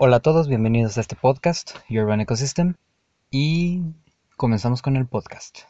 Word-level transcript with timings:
Hola 0.00 0.18
a 0.18 0.20
todos, 0.20 0.46
bienvenidos 0.46 0.96
a 0.96 1.00
este 1.00 1.16
podcast, 1.16 1.72
Urban 1.90 2.20
Ecosystem, 2.20 2.74
y 3.32 3.82
comenzamos 4.36 4.80
con 4.80 4.94
el 4.96 5.08
podcast. 5.08 5.62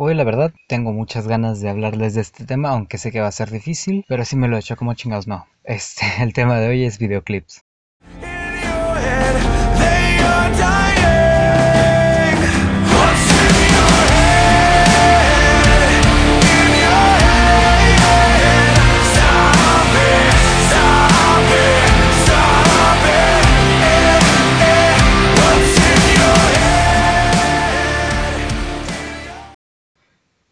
Hoy 0.00 0.14
la 0.14 0.22
verdad 0.22 0.52
tengo 0.68 0.92
muchas 0.92 1.26
ganas 1.26 1.60
de 1.60 1.68
hablarles 1.68 2.14
de 2.14 2.20
este 2.20 2.44
tema, 2.44 2.68
aunque 2.68 2.98
sé 2.98 3.10
que 3.10 3.20
va 3.20 3.26
a 3.26 3.32
ser 3.32 3.50
difícil, 3.50 4.04
pero 4.06 4.24
sí 4.24 4.36
me 4.36 4.46
lo 4.46 4.54
he 4.54 4.60
hecho 4.60 4.76
como 4.76 4.94
chingados 4.94 5.26
no. 5.26 5.48
Este, 5.64 6.06
el 6.22 6.32
tema 6.32 6.60
de 6.60 6.68
hoy 6.68 6.84
es 6.84 7.00
videoclips. 7.00 7.64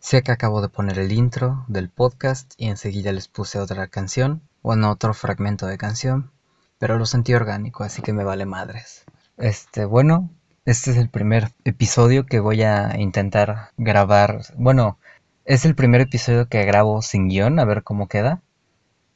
Sé 0.07 0.23
que 0.23 0.31
acabo 0.31 0.63
de 0.63 0.69
poner 0.69 1.01
el 1.01 1.11
intro 1.11 1.65
del 1.67 1.89
podcast 1.91 2.55
y 2.57 2.69
enseguida 2.69 3.11
les 3.11 3.27
puse 3.27 3.59
otra 3.59 3.89
canción, 3.89 4.41
bueno, 4.63 4.89
otro 4.89 5.15
fragmento 5.15 5.67
de 5.67 5.79
canción, 5.79 6.31
pero 6.79 6.97
lo 6.97 7.07
sentí 7.07 7.35
orgánico, 7.35 7.83
así 7.83 8.03
que 8.03 8.13
me 8.13 8.23
vale 8.23 8.47
madres. 8.47 9.05
Este, 9.37 9.85
bueno, 9.85 10.31
este 10.65 10.93
es 10.93 10.97
el 10.97 11.09
primer 11.09 11.51
episodio 11.65 12.25
que 12.25 12.39
voy 12.39 12.63
a 12.63 12.97
intentar 13.01 13.73
grabar. 13.79 14.43
Bueno, 14.57 14.97
es 15.45 15.65
el 15.65 15.75
primer 15.75 16.03
episodio 16.03 16.47
que 16.49 16.63
grabo 16.63 17.03
sin 17.03 17.27
guion, 17.27 17.59
a 17.59 17.65
ver 17.65 17.83
cómo 17.83 18.07
queda. 18.07 18.43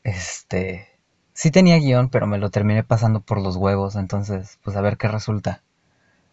Este, 0.03 0.89
sí 1.33 1.53
tenía 1.53 1.79
guion, 1.79 2.09
pero 2.09 2.27
me 2.27 2.39
lo 2.39 2.51
terminé 2.51 2.83
pasando 2.83 3.21
por 3.21 3.41
los 3.41 3.55
huevos, 3.55 3.95
entonces, 3.95 4.59
pues 4.65 4.77
a 4.77 4.81
ver 4.81 4.97
qué 4.97 5.07
resulta. 5.07 5.63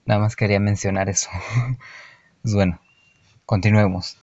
Nada 0.08 0.20
más 0.20 0.36
quería 0.36 0.60
mencionar 0.60 1.10
eso. 1.10 1.30
pues 2.42 2.56
bueno, 2.56 2.82
continuemos. 3.46 4.27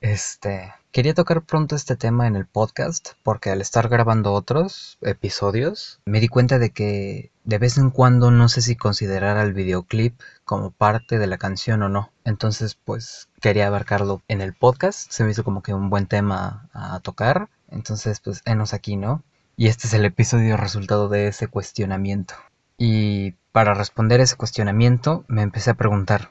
Este, 0.00 0.72
quería 0.92 1.12
tocar 1.12 1.42
pronto 1.42 1.76
este 1.76 1.94
tema 1.94 2.26
en 2.26 2.34
el 2.34 2.46
podcast 2.46 3.10
porque 3.22 3.50
al 3.50 3.60
estar 3.60 3.88
grabando 3.90 4.32
otros 4.32 4.96
episodios 5.02 6.00
me 6.06 6.20
di 6.20 6.28
cuenta 6.28 6.58
de 6.58 6.70
que 6.70 7.30
de 7.44 7.58
vez 7.58 7.76
en 7.76 7.90
cuando 7.90 8.30
no 8.30 8.48
sé 8.48 8.62
si 8.62 8.76
considerar 8.76 9.36
al 9.36 9.52
videoclip 9.52 10.18
como 10.44 10.70
parte 10.70 11.18
de 11.18 11.26
la 11.26 11.36
canción 11.36 11.82
o 11.82 11.88
no. 11.88 12.12
Entonces, 12.24 12.76
pues 12.82 13.28
quería 13.40 13.66
abarcarlo 13.66 14.22
en 14.28 14.40
el 14.40 14.54
podcast. 14.54 15.10
Se 15.10 15.24
me 15.24 15.32
hizo 15.32 15.44
como 15.44 15.62
que 15.62 15.74
un 15.74 15.90
buen 15.90 16.06
tema 16.06 16.68
a 16.72 17.00
tocar. 17.00 17.48
Entonces, 17.68 18.20
pues 18.20 18.40
enos 18.46 18.72
aquí, 18.72 18.96
¿no? 18.96 19.22
Y 19.56 19.66
este 19.66 19.86
es 19.86 19.94
el 19.94 20.04
episodio 20.06 20.56
resultado 20.56 21.08
de 21.08 21.28
ese 21.28 21.48
cuestionamiento. 21.48 22.34
Y 22.78 23.32
para 23.52 23.74
responder 23.74 24.20
ese 24.20 24.36
cuestionamiento 24.36 25.24
me 25.28 25.42
empecé 25.42 25.70
a 25.70 25.74
preguntar, 25.74 26.30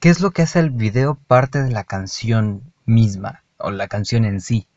¿qué 0.00 0.08
es 0.08 0.20
lo 0.20 0.30
que 0.30 0.42
hace 0.42 0.60
el 0.60 0.70
video 0.70 1.16
parte 1.26 1.62
de 1.62 1.70
la 1.70 1.84
canción 1.84 2.71
misma 2.86 3.42
o 3.58 3.70
la 3.70 3.88
canción 3.88 4.24
en 4.24 4.40
sí. 4.40 4.68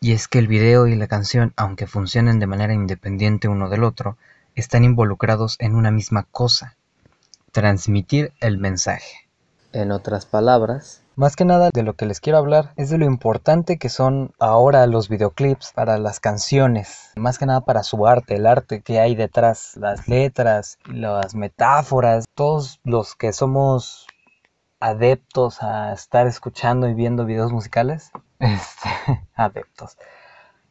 Y 0.00 0.12
es 0.12 0.28
que 0.28 0.38
el 0.38 0.48
video 0.48 0.86
y 0.86 0.96
la 0.96 1.06
canción, 1.06 1.52
aunque 1.56 1.86
funcionen 1.86 2.38
de 2.38 2.46
manera 2.46 2.74
independiente 2.74 3.48
uno 3.48 3.68
del 3.68 3.84
otro, 3.84 4.16
están 4.54 4.84
involucrados 4.84 5.56
en 5.58 5.74
una 5.74 5.90
misma 5.90 6.26
cosa, 6.30 6.76
transmitir 7.52 8.32
el 8.40 8.58
mensaje. 8.58 9.28
En 9.72 9.92
otras 9.92 10.26
palabras, 10.26 11.02
más 11.16 11.34
que 11.34 11.46
nada 11.46 11.70
de 11.72 11.82
lo 11.82 11.94
que 11.94 12.04
les 12.04 12.20
quiero 12.20 12.38
hablar 12.38 12.72
es 12.76 12.90
de 12.90 12.98
lo 12.98 13.06
importante 13.06 13.78
que 13.78 13.88
son 13.88 14.32
ahora 14.38 14.86
los 14.86 15.08
videoclips 15.08 15.72
para 15.74 15.96
las 15.96 16.20
canciones, 16.20 17.12
más 17.16 17.38
que 17.38 17.46
nada 17.46 17.62
para 17.62 17.82
su 17.82 18.06
arte, 18.06 18.36
el 18.36 18.46
arte 18.46 18.82
que 18.82 19.00
hay 19.00 19.14
detrás, 19.14 19.76
las 19.76 20.08
letras, 20.08 20.78
las 20.84 21.34
metáforas, 21.34 22.26
todos 22.34 22.80
los 22.84 23.14
que 23.14 23.32
somos 23.32 24.06
adeptos 24.80 25.62
a 25.62 25.92
estar 25.92 26.26
escuchando 26.26 26.88
y 26.88 26.94
viendo 26.94 27.24
videos 27.24 27.52
musicales, 27.52 28.12
este, 28.38 28.88
adeptos, 29.34 29.96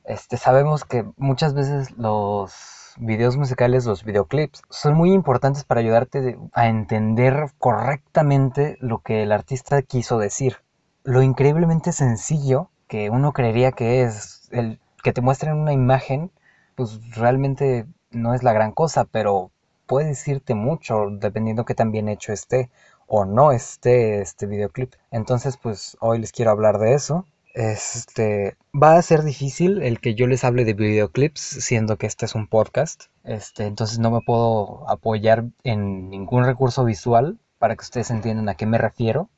este, 0.03 0.38
sabemos 0.38 0.85
que 0.85 1.05
muchas 1.17 1.53
veces 1.53 1.91
los 1.97 2.53
videos 2.97 3.38
musicales, 3.38 3.85
los 3.85 4.03
videoclips, 4.03 4.61
son 4.69 4.94
muy 4.95 5.11
importantes 5.11 5.63
para 5.63 5.81
ayudarte 5.81 6.38
a 6.53 6.67
entender 6.67 7.51
correctamente 7.57 8.77
lo 8.79 8.99
que 8.99 9.23
el 9.23 9.31
artista 9.31 9.81
quiso 9.81 10.19
decir. 10.19 10.57
Lo 11.03 11.21
increíblemente 11.21 11.91
sencillo 11.91 12.69
que 12.88 13.09
uno 13.09 13.33
creería 13.33 13.71
que 13.71 14.03
es 14.03 14.47
el 14.51 14.79
que 15.03 15.11
te 15.11 15.21
muestren 15.21 15.55
una 15.55 15.73
imagen, 15.73 16.31
pues 16.75 16.99
realmente 17.15 17.85
no 18.11 18.33
es 18.33 18.44
la 18.44 18.53
gran 18.53 18.71
cosa, 18.71 19.05
pero 19.05 19.51
puede 19.88 20.07
decirte 20.07 20.55
mucho 20.55 21.07
dependiendo 21.11 21.65
que 21.65 21.75
tan 21.75 21.91
bien 21.91 22.09
hecho 22.09 22.31
esté 22.31 22.69
o 23.07 23.25
no 23.25 23.51
esté 23.51 24.21
este 24.21 24.45
videoclip. 24.45 24.93
Entonces, 25.11 25.57
pues 25.57 25.97
hoy 25.99 26.19
les 26.19 26.31
quiero 26.31 26.51
hablar 26.51 26.79
de 26.79 26.93
eso. 26.93 27.25
Este 27.53 28.57
va 28.73 28.97
a 28.97 29.01
ser 29.01 29.23
difícil 29.23 29.81
el 29.81 30.01
que 30.01 30.16
yo 30.16 30.27
les 30.27 30.43
hable 30.43 30.66
de 30.66 30.73
videoclips, 30.73 31.39
siendo 31.39 31.97
que 31.97 32.07
este 32.07 32.25
es 32.25 32.35
un 32.35 32.47
podcast. 32.47 33.05
Este, 33.23 33.65
entonces 33.65 33.99
no 33.99 34.11
me 34.11 34.19
puedo 34.21 34.89
apoyar 34.89 35.45
en 35.63 36.09
ningún 36.09 36.44
recurso 36.44 36.83
visual 36.83 37.39
para 37.57 37.75
que 37.75 37.83
ustedes 37.83 38.11
entiendan 38.11 38.49
a 38.49 38.55
qué 38.55 38.65
me 38.65 38.77
refiero. 38.77 39.29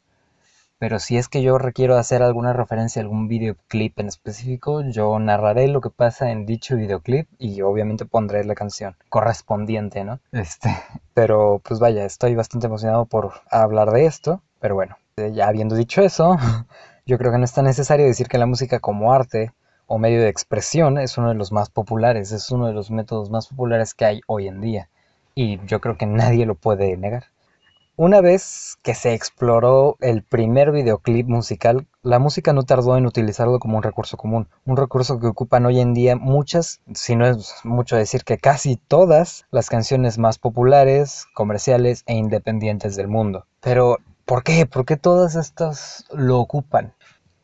Pero 0.79 0.99
si 0.99 1.17
es 1.17 1.27
que 1.27 1.41
yo 1.41 1.57
requiero 1.57 1.97
hacer 1.97 2.21
alguna 2.21 2.53
referencia 2.53 3.01
a 3.01 3.03
algún 3.03 3.27
videoclip 3.27 3.99
en 3.99 4.07
específico, 4.07 4.81
yo 4.81 5.17
narraré 5.17 5.67
lo 5.67 5.81
que 5.81 5.89
pasa 5.89 6.29
en 6.29 6.45
dicho 6.45 6.75
videoclip 6.75 7.27
y 7.39 7.61
obviamente 7.61 8.05
pondré 8.05 8.43
la 8.43 8.53
canción 8.53 8.95
correspondiente, 9.09 10.03
¿no? 10.03 10.19
Este, 10.31 10.69
pero 11.13 11.61
pues 11.63 11.79
vaya, 11.79 12.05
estoy 12.05 12.35
bastante 12.35 12.67
emocionado 12.67 13.05
por 13.05 13.33
hablar 13.49 13.91
de 13.91 14.05
esto, 14.05 14.41
pero 14.59 14.75
bueno, 14.75 14.97
ya 15.33 15.47
habiendo 15.47 15.75
dicho 15.75 16.01
eso, 16.01 16.37
yo 17.07 17.17
creo 17.17 17.31
que 17.31 17.39
no 17.39 17.45
es 17.45 17.53
tan 17.53 17.65
necesario 17.65 18.05
decir 18.05 18.27
que 18.27 18.37
la 18.37 18.45
música 18.45 18.79
como 18.79 19.13
arte 19.13 19.51
o 19.87 19.97
medio 19.97 20.21
de 20.21 20.29
expresión 20.29 20.99
es 20.99 21.17
uno 21.17 21.29
de 21.29 21.35
los 21.35 21.51
más 21.51 21.69
populares, 21.69 22.31
es 22.31 22.51
uno 22.51 22.67
de 22.67 22.73
los 22.73 22.91
métodos 22.91 23.31
más 23.31 23.47
populares 23.47 23.95
que 23.95 24.05
hay 24.05 24.21
hoy 24.27 24.47
en 24.47 24.61
día 24.61 24.89
y 25.33 25.59
yo 25.65 25.81
creo 25.81 25.97
que 25.97 26.05
nadie 26.05 26.45
lo 26.45 26.55
puede 26.55 26.97
negar. 26.97 27.25
Una 27.99 28.21
vez 28.21 28.77
que 28.83 28.93
se 28.93 29.15
exploró 29.15 29.97
el 30.01 30.21
primer 30.21 30.71
videoclip 30.71 31.27
musical, 31.27 31.87
la 32.03 32.19
música 32.19 32.53
no 32.53 32.61
tardó 32.61 32.95
en 32.95 33.07
utilizarlo 33.07 33.57
como 33.57 33.77
un 33.77 33.81
recurso 33.81 34.17
común, 34.17 34.47
un 34.65 34.77
recurso 34.77 35.19
que 35.19 35.25
ocupan 35.25 35.65
hoy 35.65 35.79
en 35.79 35.95
día 35.95 36.15
muchas, 36.15 36.79
si 36.93 37.15
no 37.15 37.25
es 37.25 37.55
mucho 37.63 37.95
decir 37.95 38.23
que 38.23 38.37
casi 38.37 38.75
todas 38.75 39.47
las 39.49 39.71
canciones 39.71 40.19
más 40.19 40.37
populares, 40.37 41.25
comerciales 41.33 42.03
e 42.05 42.13
independientes 42.13 42.95
del 42.95 43.07
mundo. 43.07 43.47
Pero, 43.61 43.97
¿por 44.25 44.43
qué? 44.43 44.67
¿Por 44.67 44.85
qué 44.85 44.95
todas 44.97 45.35
estas 45.35 46.05
lo 46.13 46.37
ocupan? 46.37 46.93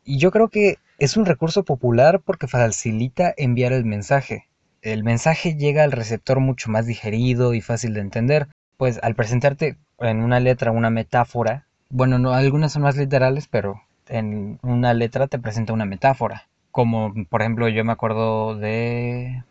Y 0.04 0.18
yo 0.18 0.30
creo 0.30 0.50
que 0.50 0.78
es 1.00 1.16
un 1.16 1.26
recurso 1.26 1.64
popular 1.64 2.20
porque 2.20 2.46
facilita 2.46 3.34
enviar 3.36 3.72
el 3.72 3.84
mensaje. 3.84 4.46
El 4.82 5.02
mensaje 5.02 5.56
llega 5.56 5.82
al 5.82 5.90
receptor 5.90 6.38
mucho 6.38 6.70
más 6.70 6.86
digerido 6.86 7.54
y 7.54 7.60
fácil 7.60 7.94
de 7.94 8.02
entender, 8.02 8.48
pues 8.76 8.98
al 9.02 9.14
presentarte 9.14 9.76
en 9.98 10.22
una 10.22 10.40
letra 10.40 10.72
una 10.72 10.90
metáfora, 10.90 11.66
bueno, 11.90 12.18
no, 12.18 12.32
algunas 12.32 12.72
son 12.72 12.82
más 12.82 12.96
literales, 12.96 13.48
pero 13.48 13.82
en 14.08 14.58
una 14.62 14.94
letra 14.94 15.26
te 15.28 15.38
presenta 15.38 15.72
una 15.72 15.84
metáfora. 15.84 16.48
Como 16.70 17.12
por 17.28 17.42
ejemplo 17.42 17.68
yo 17.68 17.84
me 17.84 17.92
acuerdo 17.92 18.56
de 18.56 19.44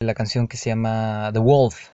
la 0.00 0.14
canción 0.14 0.48
que 0.48 0.56
se 0.56 0.70
llama 0.70 1.30
The 1.32 1.38
Wolf. 1.38 1.90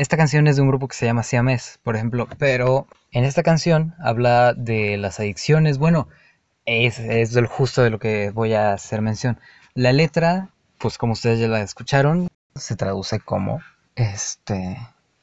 Esta 0.00 0.16
canción 0.16 0.46
es 0.46 0.56
de 0.56 0.62
un 0.62 0.68
grupo 0.68 0.88
que 0.88 0.96
se 0.96 1.04
llama 1.04 1.22
Siamés, 1.22 1.78
por 1.82 1.94
ejemplo, 1.94 2.26
pero 2.38 2.86
en 3.12 3.24
esta 3.24 3.42
canción 3.42 3.94
habla 3.98 4.54
de 4.54 4.96
las 4.96 5.20
adicciones. 5.20 5.76
Bueno, 5.76 6.08
es, 6.64 6.98
es 6.98 7.34
del 7.34 7.44
justo 7.44 7.82
de 7.82 7.90
lo 7.90 7.98
que 7.98 8.30
voy 8.30 8.54
a 8.54 8.72
hacer 8.72 9.02
mención. 9.02 9.38
La 9.74 9.92
letra, 9.92 10.48
pues 10.78 10.96
como 10.96 11.12
ustedes 11.12 11.38
ya 11.38 11.48
la 11.48 11.60
escucharon, 11.60 12.28
se 12.54 12.76
traduce 12.76 13.20
como, 13.20 13.60
este, 13.94 14.78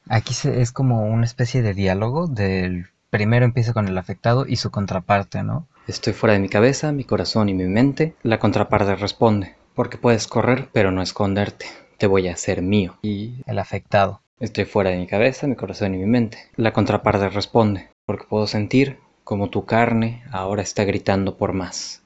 aquí 0.06 0.32
es 0.44 0.70
como 0.70 1.06
una 1.06 1.24
especie 1.24 1.60
de 1.60 1.74
diálogo 1.74 2.28
del 2.28 2.86
primero 3.10 3.46
empieza 3.46 3.72
con 3.72 3.88
el 3.88 3.98
afectado 3.98 4.46
y 4.46 4.58
su 4.58 4.70
contraparte, 4.70 5.42
¿no? 5.42 5.66
Estoy 5.88 6.12
fuera 6.12 6.34
de 6.34 6.38
mi 6.38 6.48
cabeza, 6.48 6.92
mi 6.92 7.02
corazón 7.02 7.48
y 7.48 7.54
mi 7.54 7.64
mente. 7.64 8.14
La 8.22 8.38
contraparte 8.38 8.94
responde, 8.94 9.56
porque 9.74 9.98
puedes 9.98 10.28
correr 10.28 10.68
pero 10.72 10.92
no 10.92 11.02
esconderte. 11.02 11.66
Te 11.96 12.06
voy 12.06 12.28
a 12.28 12.34
hacer 12.34 12.62
mío. 12.62 12.96
Y 13.02 13.42
el 13.46 13.58
afectado. 13.58 14.22
Estoy 14.40 14.66
fuera 14.66 14.90
de 14.90 14.98
mi 14.98 15.08
cabeza, 15.08 15.48
mi 15.48 15.56
corazón 15.56 15.96
y 15.96 15.98
mi 15.98 16.06
mente. 16.06 16.38
La 16.54 16.72
contraparte 16.72 17.28
responde, 17.28 17.88
porque 18.06 18.26
puedo 18.28 18.46
sentir 18.46 19.00
como 19.24 19.50
tu 19.50 19.66
carne 19.66 20.22
ahora 20.30 20.62
está 20.62 20.84
gritando 20.84 21.36
por 21.36 21.54
más. 21.54 22.04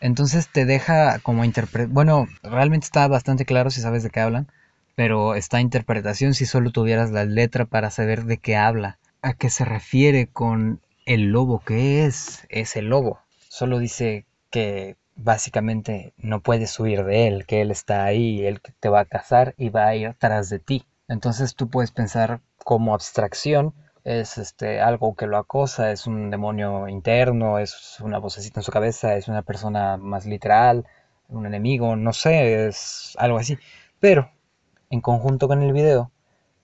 Entonces 0.00 0.48
te 0.50 0.64
deja 0.64 1.18
como 1.18 1.44
interpretar. 1.44 1.92
Bueno, 1.92 2.28
realmente 2.42 2.86
está 2.86 3.06
bastante 3.08 3.44
claro 3.44 3.68
si 3.70 3.82
sabes 3.82 4.02
de 4.02 4.08
qué 4.08 4.20
hablan, 4.20 4.50
pero 4.94 5.34
esta 5.34 5.60
interpretación 5.60 6.32
si 6.32 6.46
solo 6.46 6.70
tuvieras 6.70 7.10
la 7.10 7.26
letra 7.26 7.66
para 7.66 7.90
saber 7.90 8.24
de 8.24 8.38
qué 8.38 8.56
habla, 8.56 8.98
a 9.20 9.34
qué 9.34 9.50
se 9.50 9.66
refiere 9.66 10.28
con 10.28 10.80
el 11.04 11.24
lobo, 11.24 11.62
¿qué 11.64 12.06
es? 12.06 12.46
Es 12.48 12.76
el 12.76 12.86
lobo. 12.86 13.20
Solo 13.50 13.78
dice 13.78 14.24
que 14.50 14.96
básicamente 15.14 16.14
no 16.16 16.40
puedes 16.40 16.80
huir 16.80 17.04
de 17.04 17.26
él, 17.28 17.44
que 17.44 17.60
él 17.60 17.70
está 17.70 18.04
ahí, 18.04 18.46
él 18.46 18.62
te 18.80 18.88
va 18.88 19.00
a 19.00 19.04
cazar 19.04 19.54
y 19.58 19.68
va 19.68 19.88
a 19.88 19.94
ir 19.94 20.14
tras 20.18 20.48
de 20.48 20.58
ti. 20.58 20.86
Entonces 21.08 21.54
tú 21.54 21.68
puedes 21.68 21.92
pensar 21.92 22.40
como 22.64 22.94
abstracción 22.94 23.74
es 24.06 24.38
este 24.38 24.80
algo 24.80 25.16
que 25.16 25.26
lo 25.26 25.36
acosa, 25.36 25.90
es 25.90 26.06
un 26.06 26.30
demonio 26.30 26.88
interno, 26.88 27.58
es 27.58 27.98
una 28.00 28.18
vocecita 28.18 28.60
en 28.60 28.64
su 28.64 28.70
cabeza, 28.70 29.16
es 29.16 29.26
una 29.26 29.42
persona 29.42 29.96
más 29.96 30.26
literal, 30.26 30.86
un 31.28 31.44
enemigo, 31.44 31.96
no 31.96 32.12
sé, 32.12 32.68
es 32.68 33.16
algo 33.18 33.38
así. 33.38 33.58
Pero 33.98 34.30
en 34.90 35.00
conjunto 35.00 35.48
con 35.48 35.62
el 35.62 35.72
video 35.72 36.12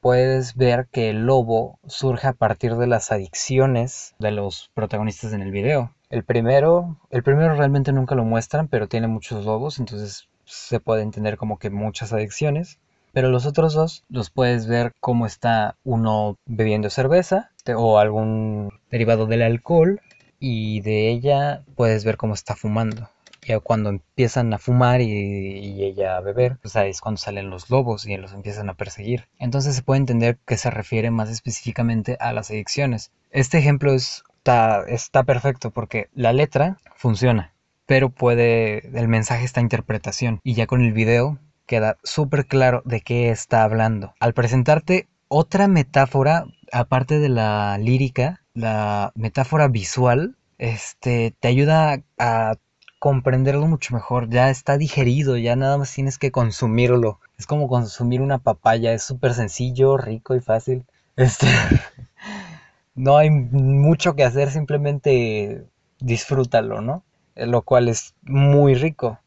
puedes 0.01 0.55
ver 0.55 0.87
que 0.93 1.11
el 1.11 1.27
lobo 1.27 1.81
surge 1.87 2.29
a 2.29 2.33
partir 2.33 2.77
de 2.77 2.87
las 2.87 3.11
adicciones 3.11 4.15
de 4.21 4.31
los 4.31 4.71
protagonistas 4.75 5.33
en 5.33 5.43
el 5.43 5.51
video. 5.51 5.95
El 6.11 6.25
primero, 6.25 7.01
el 7.11 7.25
primero 7.25 7.55
realmente 7.55 7.93
nunca 7.93 8.15
lo 8.15 8.25
muestran, 8.25 8.69
pero 8.69 8.87
tiene 8.87 9.09
muchos 9.09 9.45
lobos, 9.45 9.81
entonces 9.81 10.29
se 10.45 10.79
puede 10.79 11.03
entender 11.03 11.37
como 11.37 11.59
que 11.59 11.71
muchas 11.71 12.13
adicciones. 12.13 12.79
Pero 13.13 13.31
los 13.31 13.47
otros 13.47 13.75
dos 13.75 14.05
los 14.09 14.31
puedes 14.31 14.67
ver 14.67 14.93
cómo 15.01 15.27
está 15.27 15.77
uno 15.85 16.39
bebiendo 16.47 16.91
cerveza 16.91 17.51
o 17.77 17.99
algún 17.99 18.71
derivado 18.91 19.27
del 19.27 19.43
alcohol 19.43 20.01
y 20.39 20.81
de 20.81 21.11
ella 21.11 21.63
puedes 21.77 22.05
ver 22.05 22.17
cómo 22.17 22.35
está 22.35 22.57
fumando. 22.57 23.09
Y 23.45 23.59
cuando 23.61 23.91
empiezan 23.91 24.55
a 24.55 24.59
fumar 24.59 25.01
y, 25.01 25.83
ella 25.83 26.17
a 26.17 26.21
beber, 26.21 26.59
pues 26.63 26.77
es 26.77 27.01
cuando 27.01 27.19
salen 27.19 27.51
los 27.51 27.71
lobos 27.71 28.07
y 28.07 28.17
los 28.17 28.33
empiezan 28.33 28.71
a 28.71 28.75
perseguir. 28.75 29.29
Entonces 29.39 29.75
se 29.75 29.83
puede 29.83 29.99
entender 29.99 30.39
que 30.47 30.57
se 30.57 30.71
refiere 30.71 31.11
más 31.11 31.29
específicamente 31.29 32.17
a 32.21 32.33
las 32.33 32.51
adicciones. 32.51 33.11
Este 33.31 33.59
ejemplo 33.59 33.93
está, 33.95 34.85
está 34.87 35.25
perfecto 35.25 35.71
porque 35.71 36.09
la 36.15 36.33
letra 36.33 36.79
funciona, 36.95 37.53
pero 37.87 38.11
puede, 38.11 38.87
el 38.97 39.09
mensaje 39.09 39.45
está 39.45 39.61
interpretación. 39.61 40.41
Y 40.45 40.55
ya 40.55 40.67
con 40.69 40.83
el 40.83 40.93
video 40.93 41.39
queda 41.67 41.99
súper 42.03 42.47
claro 42.47 42.83
de 42.85 43.01
qué 43.01 43.31
está 43.31 43.65
hablando. 43.65 44.15
Al 44.21 44.35
presentarte 44.35 45.09
otra 45.29 45.69
metáfora, 45.69 46.45
aparte 46.73 47.19
de 47.19 47.29
la 47.29 47.79
lírica, 47.79 48.43
la 48.55 49.13
metáfora 49.15 49.69
visual, 49.69 50.37
este, 50.59 51.35
te 51.41 51.49
ayuda 51.49 52.03
a 52.19 52.57
comprenderlo 52.99 53.67
mucho 53.67 53.95
mejor, 53.95 54.31
ya 54.31 54.49
está 54.51 54.79
digerido, 54.79 55.37
ya 55.37 55.57
nada 55.57 55.77
más 55.77 55.93
tienes 55.93 56.19
que 56.19 56.31
consumirlo. 56.31 57.19
Es 57.37 57.47
como 57.47 57.67
consumir 57.67 58.21
una 58.21 58.39
papaya, 58.39 58.93
es 58.93 59.03
súper 59.03 59.35
sencillo, 59.35 59.97
rico 59.97 60.37
y 60.37 60.41
fácil. 60.41 60.85
Este, 61.17 61.47
no 62.95 63.17
hay 63.17 63.31
mucho 63.31 64.15
que 64.15 64.25
hacer, 64.25 64.51
simplemente 64.51 65.67
disfrútalo, 65.99 66.81
¿no? 66.81 67.03
Lo 67.35 67.63
cual 67.63 67.89
es 67.89 68.15
muy 68.23 68.75
rico. 68.75 69.19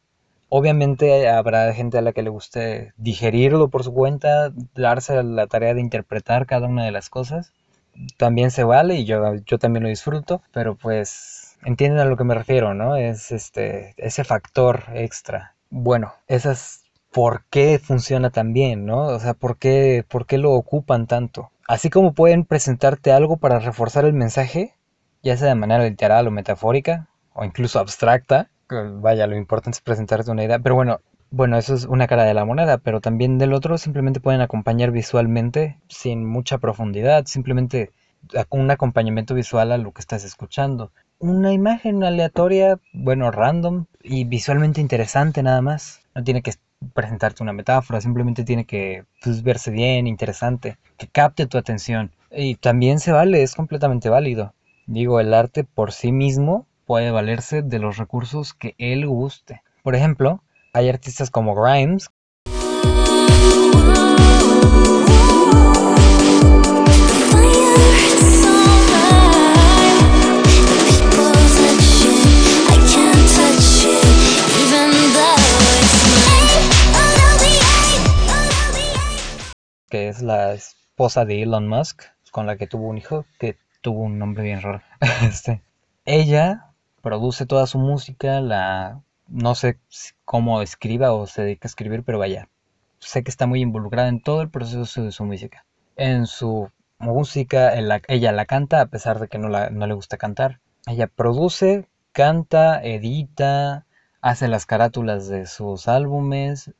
Obviamente 0.50 1.28
habrá 1.30 1.74
gente 1.74 1.98
a 1.98 2.02
la 2.02 2.14
que 2.14 2.24
le 2.24 2.30
guste 2.30 2.94
digerirlo 2.98 3.70
por 3.70 3.84
su 3.84 3.94
cuenta, 3.94 4.52
darse 4.76 5.22
la 5.24 5.48
tarea 5.48 5.74
de 5.74 5.82
interpretar 5.82 6.46
cada 6.46 6.68
una 6.68 6.86
de 6.86 6.92
las 6.92 7.10
cosas. 7.10 7.52
También 8.18 8.52
se 8.52 8.64
vale 8.64 8.96
y 8.96 9.06
yo, 9.06 9.36
yo 9.46 9.58
también 9.58 9.84
lo 9.84 9.90
disfruto, 9.90 10.42
pero 10.52 10.76
pues 10.76 11.58
entienden 11.64 12.00
a 12.00 12.06
lo 12.06 12.18
que 12.18 12.24
me 12.24 12.36
refiero, 12.36 12.74
¿no? 12.74 12.96
Es 12.96 13.32
este, 13.32 13.94
ese 13.98 14.24
factor 14.24 14.84
extra. 14.94 15.56
Bueno, 15.70 16.14
esas 16.28 16.86
por 17.16 17.46
qué 17.50 17.80
funciona 17.80 18.30
tan 18.30 18.52
bien, 18.52 18.86
¿no? 18.86 19.04
O 19.06 19.20
sea, 19.22 19.34
¿por 19.34 19.58
qué, 19.58 20.04
por 20.10 20.26
qué 20.26 20.38
lo 20.38 20.52
ocupan 20.52 21.08
tanto. 21.08 21.50
Así 21.66 21.90
como 21.90 22.14
pueden 22.14 22.44
presentarte 22.44 23.14
algo 23.14 23.38
para 23.38 23.60
reforzar 23.60 24.04
el 24.04 24.12
mensaje, 24.12 24.74
ya 25.24 25.38
sea 25.38 25.48
de 25.48 25.56
manera 25.56 25.86
literal 25.86 26.28
o 26.28 26.32
metafórica, 26.32 27.08
o 27.34 27.46
incluso 27.46 27.80
abstracta, 27.80 28.50
vaya, 28.70 29.28
lo 29.28 29.36
importante 29.36 29.78
es 29.78 29.82
presentarte 29.82 30.32
una 30.32 30.44
idea, 30.44 30.60
pero 30.60 30.76
bueno, 30.76 31.00
bueno, 31.32 31.58
eso 31.58 31.74
es 31.74 31.86
una 31.86 32.08
cara 32.08 32.24
de 32.24 32.34
la 32.34 32.46
moneda, 32.46 32.78
pero 32.78 33.02
también 33.02 33.38
del 33.38 33.54
otro 33.54 33.78
simplemente 33.78 34.20
pueden 34.20 34.42
acompañar 34.42 34.92
visualmente 34.92 35.80
sin 35.90 36.26
mucha 36.26 36.58
profundidad, 36.58 37.26
simplemente 37.26 37.92
un 38.50 38.72
acompañamiento 38.72 39.34
visual 39.36 39.72
a 39.72 39.78
lo 39.78 39.92
que 39.92 40.02
estás 40.02 40.24
escuchando 40.24 40.92
una 41.20 41.54
imagen 41.54 42.04
aleatoria, 42.04 42.80
bueno, 42.94 43.32
random 43.32 43.86
y 44.04 44.26
visualmente 44.26 44.82
interesante 44.82 45.42
nada 45.44 45.62
más. 45.62 46.02
No 46.14 46.24
tiene 46.24 46.42
que 46.42 46.54
presentarte 46.94 47.44
una 47.44 47.54
metáfora, 47.54 48.02
simplemente 48.02 48.44
tiene 48.44 48.66
que 48.66 49.06
pues, 49.24 49.44
verse 49.44 49.72
bien, 49.72 50.08
interesante, 50.08 50.78
que 50.98 51.08
capte 51.08 51.48
tu 51.48 51.58
atención. 51.58 52.12
Y 52.32 52.56
también 52.56 53.00
se 53.00 53.12
vale, 53.12 53.44
es 53.44 53.56
completamente 53.56 54.10
válido. 54.10 54.54
Digo, 54.88 55.20
el 55.20 55.34
arte 55.34 55.64
por 55.64 55.92
sí 55.94 56.12
mismo 56.12 56.68
puede 56.86 57.12
valerse 57.12 57.62
de 57.62 57.80
los 57.80 57.98
recursos 57.98 58.54
que 58.54 58.76
él 58.78 59.08
guste. 59.08 59.62
Por 59.84 59.96
ejemplo, 59.96 60.44
hay 60.74 60.90
artistas 60.90 61.32
como 61.32 61.56
Grimes 61.56 62.10
que 79.90 80.10
es 80.10 80.22
la 80.22 80.54
esposa 80.54 81.24
de 81.24 81.42
Elon 81.44 81.70
Musk, 81.70 82.04
con 82.32 82.46
la 82.46 82.58
que 82.58 82.68
tuvo 82.68 82.90
un 82.90 82.98
hijo, 82.98 83.26
que 83.40 83.58
tuvo 83.80 84.02
un 84.02 84.20
nombre 84.20 84.44
bien 84.44 84.62
raro. 84.62 84.82
Este, 85.24 85.62
ella 86.04 86.75
produce 87.06 87.46
toda 87.46 87.68
su 87.68 87.78
música, 87.78 88.42
la 88.42 89.04
no 89.28 89.54
sé 89.54 89.78
cómo 90.26 90.64
escriba 90.64 91.14
o 91.14 91.28
se 91.28 91.44
dedica 91.44 91.68
a 91.68 91.70
escribir, 91.70 92.02
pero 92.04 92.18
vaya, 92.18 92.50
sé 92.98 93.24
que 93.24 93.30
está 93.30 93.46
muy 93.46 93.62
involucrada 93.62 94.08
en 94.08 94.22
todo 94.22 94.42
el 94.42 94.50
proceso 94.50 95.04
de 95.04 95.12
su 95.12 95.24
música. 95.24 95.68
En 95.98 96.26
su 96.26 96.72
música, 96.98 97.74
ella 98.08 98.32
la 98.32 98.46
canta, 98.48 98.82
a 98.82 98.88
pesar 98.88 99.20
de 99.20 99.28
que 99.28 99.38
no, 99.38 99.50
no 99.50 99.88
le 99.88 99.94
gusta 99.94 100.18
cantar. 100.18 100.62
Ella 100.88 101.06
produce, 101.06 101.88
canta, 102.12 102.82
edita, 102.82 103.86
hace 104.20 104.48
las 104.48 104.66
carátulas 104.66 105.28
de 105.28 105.46
sus 105.46 105.88
álbumes, 105.88 106.74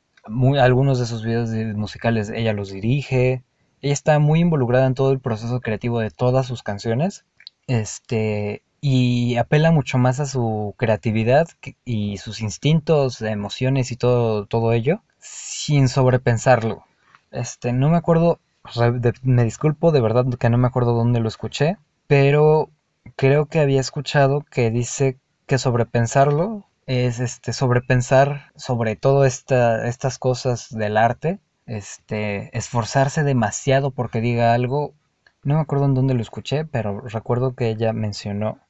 algunos 0.58 0.98
de 0.98 1.06
sus 1.06 1.24
videos 1.24 1.50
musicales 1.76 2.30
ella 2.30 2.52
los 2.52 2.72
dirige. 2.72 3.44
Ella 3.80 3.92
está 3.92 4.18
muy 4.18 4.40
involucrada 4.40 4.86
en 4.86 4.94
todo 4.94 5.12
el 5.12 5.20
proceso 5.20 5.60
creativo 5.60 6.00
de 6.00 6.10
todas 6.10 6.46
sus 6.46 6.64
canciones. 6.64 7.24
Este, 7.68 8.64
y 8.80 9.36
apela 9.36 9.70
mucho 9.70 9.98
más 9.98 10.20
a 10.20 10.26
su 10.26 10.74
creatividad 10.76 11.48
y 11.84 12.18
sus 12.18 12.40
instintos, 12.40 13.20
emociones 13.22 13.90
y 13.92 13.96
todo, 13.96 14.46
todo 14.46 14.72
ello, 14.72 15.02
sin 15.18 15.88
sobrepensarlo. 15.88 16.84
Este, 17.30 17.72
no 17.72 17.88
me 17.88 17.96
acuerdo, 17.96 18.40
me 19.22 19.44
disculpo 19.44 19.92
de 19.92 20.00
verdad 20.00 20.26
que 20.38 20.50
no 20.50 20.58
me 20.58 20.68
acuerdo 20.68 20.94
dónde 20.94 21.20
lo 21.20 21.28
escuché, 21.28 21.78
pero 22.06 22.70
creo 23.16 23.46
que 23.46 23.60
había 23.60 23.80
escuchado 23.80 24.42
que 24.50 24.70
dice 24.70 25.18
que 25.46 25.58
sobrepensarlo 25.58 26.66
es 26.86 27.18
este 27.18 27.52
sobrepensar 27.52 28.52
sobre 28.54 28.96
todo 28.96 29.24
estas 29.24 30.18
cosas 30.18 30.68
del 30.70 30.96
arte, 30.96 31.40
este 31.66 32.56
esforzarse 32.56 33.24
demasiado 33.24 33.90
porque 33.90 34.20
diga 34.20 34.54
algo. 34.54 34.94
No 35.42 35.54
me 35.54 35.60
acuerdo 35.60 35.86
en 35.86 35.94
dónde 35.94 36.14
lo 36.14 36.22
escuché, 36.22 36.64
pero 36.64 37.00
recuerdo 37.00 37.54
que 37.54 37.68
ella 37.68 37.92
mencionó 37.92 38.60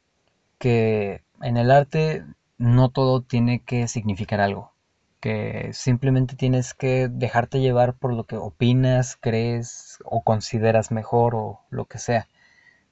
que 0.58 1.22
en 1.42 1.56
el 1.56 1.70
arte 1.70 2.24
no 2.58 2.90
todo 2.90 3.22
tiene 3.22 3.62
que 3.62 3.88
significar 3.88 4.40
algo, 4.40 4.72
que 5.20 5.70
simplemente 5.72 6.36
tienes 6.36 6.74
que 6.74 7.08
dejarte 7.08 7.60
llevar 7.60 7.94
por 7.94 8.14
lo 8.14 8.24
que 8.24 8.36
opinas, 8.36 9.16
crees 9.20 9.98
o 10.04 10.22
consideras 10.22 10.90
mejor 10.90 11.34
o 11.34 11.60
lo 11.70 11.86
que 11.86 11.98
sea. 11.98 12.28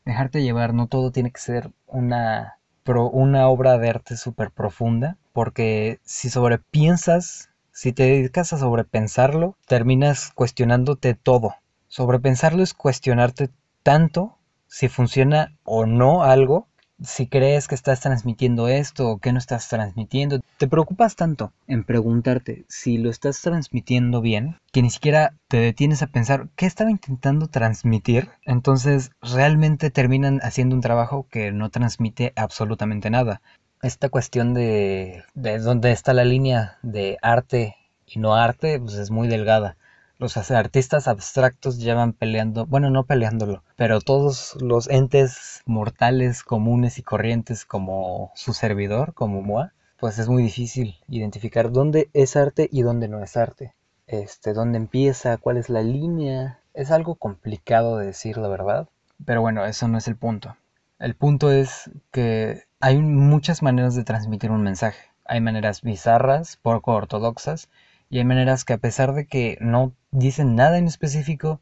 Dejarte 0.05 0.43
llevar, 0.43 0.75
no 0.75 0.87
todo 0.89 1.13
tiene 1.13 1.31
que 1.33 1.41
ser 1.41 1.71
una 1.87 2.59
una 2.87 3.49
obra 3.49 3.79
de 3.79 3.89
arte 3.89 4.17
súper 4.17 4.51
profunda, 4.51 5.17
porque 5.33 6.01
si 6.05 6.29
sobrepiensas, 6.29 7.51
si 7.73 7.93
te 7.93 8.03
dedicas 8.03 8.53
a 8.53 8.59
sobrepensarlo, 8.59 9.57
terminas 9.67 10.31
cuestionándote 10.35 11.15
todo. 11.15 11.55
Sobrepensarlo 11.89 12.63
es 12.63 12.75
cuestionarte 12.75 13.49
tanto 13.83 14.37
si 14.67 14.89
funciona 14.89 15.57
o 15.65 15.87
no 15.87 16.25
algo, 16.25 16.69
si 17.05 17.27
crees 17.27 17.69
que 17.69 17.75
estás 17.75 18.01
transmitiendo 18.01 18.69
esto 18.69 19.09
o 19.09 19.19
que 19.19 19.33
no 19.33 19.39
estás 19.39 19.69
transmitiendo. 19.69 20.41
Te 20.59 20.69
preocupas 20.69 21.17
tanto 21.17 21.53
en 21.67 21.85
preguntarte 21.85 22.65
si 22.69 22.99
lo 22.99 23.11
estás 23.11 23.41
transmitiendo 23.41 24.21
bien 24.21 24.57
que 24.73 24.83
ni 24.83 24.91
siquiera 24.91 25.35
te 25.49 25.59
detienes 25.59 26.03
a 26.03 26.09
pensar 26.09 26.49
qué 26.57 26.67
estaba 26.67 26.91
intentando 26.91 27.47
transmitir. 27.49 28.31
Entonces 28.45 29.13
realmente 29.23 29.91
terminan 29.91 30.41
haciendo 30.43 30.75
un 30.75 30.83
trabajo 30.83 31.27
que 31.31 31.53
no 31.53 31.71
transmite 31.71 32.33
absolutamente 32.37 33.11
nada. 33.11 33.41
Esta 33.83 34.09
cuestión 34.09 34.55
de, 34.55 35.25
de 35.35 35.59
dónde 35.59 35.93
está 35.93 36.15
la 36.15 36.25
línea 36.25 36.79
de 36.83 37.19
arte 37.23 37.77
y 38.07 38.19
no 38.19 38.35
arte 38.35 38.81
pues 38.81 38.95
es 38.95 39.11
muy 39.11 39.29
delgada 39.29 39.77
los 40.19 40.51
artistas 40.51 41.09
abstractos 41.09 41.79
llevan 41.79 42.13
peleando, 42.13 42.67
bueno, 42.67 42.91
no 42.91 43.05
peleándolo, 43.05 43.63
pero 43.77 44.01
todos 44.01 44.57
los 44.61 44.89
entes 44.89 45.63
mortales 45.67 46.43
comunes 46.43 46.99
y 46.99 47.03
corrientes 47.03 47.65
como 47.65 48.33
su 48.35 48.53
servidor, 48.53 49.15
como 49.15 49.43
Moa, 49.43 49.73
pues 49.99 50.19
es 50.19 50.29
muy 50.29 50.43
difícil 50.43 50.97
identificar 51.09 51.73
dónde 51.73 52.11
es 52.13 52.37
arte 52.37 52.69
y 52.71 52.83
dónde 52.83 53.09
no 53.09 53.23
es 53.23 53.37
arte. 53.37 53.75
Este, 54.07 54.53
dónde 54.53 54.77
empieza, 54.77 55.39
cuál 55.39 55.57
es 55.57 55.71
la 55.71 55.83
línea. 55.83 56.61
Es 56.75 56.91
algo 56.91 57.15
complicado 57.15 57.97
de 57.99 58.07
decir 58.07 58.37
la 58.37 58.49
verdad, 58.49 58.89
pero 59.25 59.41
bueno, 59.41 59.65
eso 59.65 59.89
no 59.89 59.99
es 59.99 60.09
el 60.09 60.17
punto. 60.17 60.57
El 60.99 61.15
punto 61.15 61.51
es 61.51 61.91
que 62.11 62.65
hay 62.81 62.99
muchas 62.99 63.63
maneras 63.63 63.95
de 63.95 64.05
transmitir 64.05 64.51
un 64.51 64.63
mensaje. 64.63 65.09
Hay 65.25 65.41
maneras 65.41 65.81
bizarras, 65.81 66.59
poco 66.59 66.93
ortodoxas, 66.93 67.69
y 68.15 68.19
hay 68.19 68.25
maneras 68.25 68.65
que 68.65 68.75
a 68.75 68.79
pesar 68.79 69.13
de 69.13 69.27
que 69.27 69.59
no 69.61 69.93
dicen 70.13 70.55
nada 70.55 70.79
en 70.79 70.87
específico, 70.87 71.61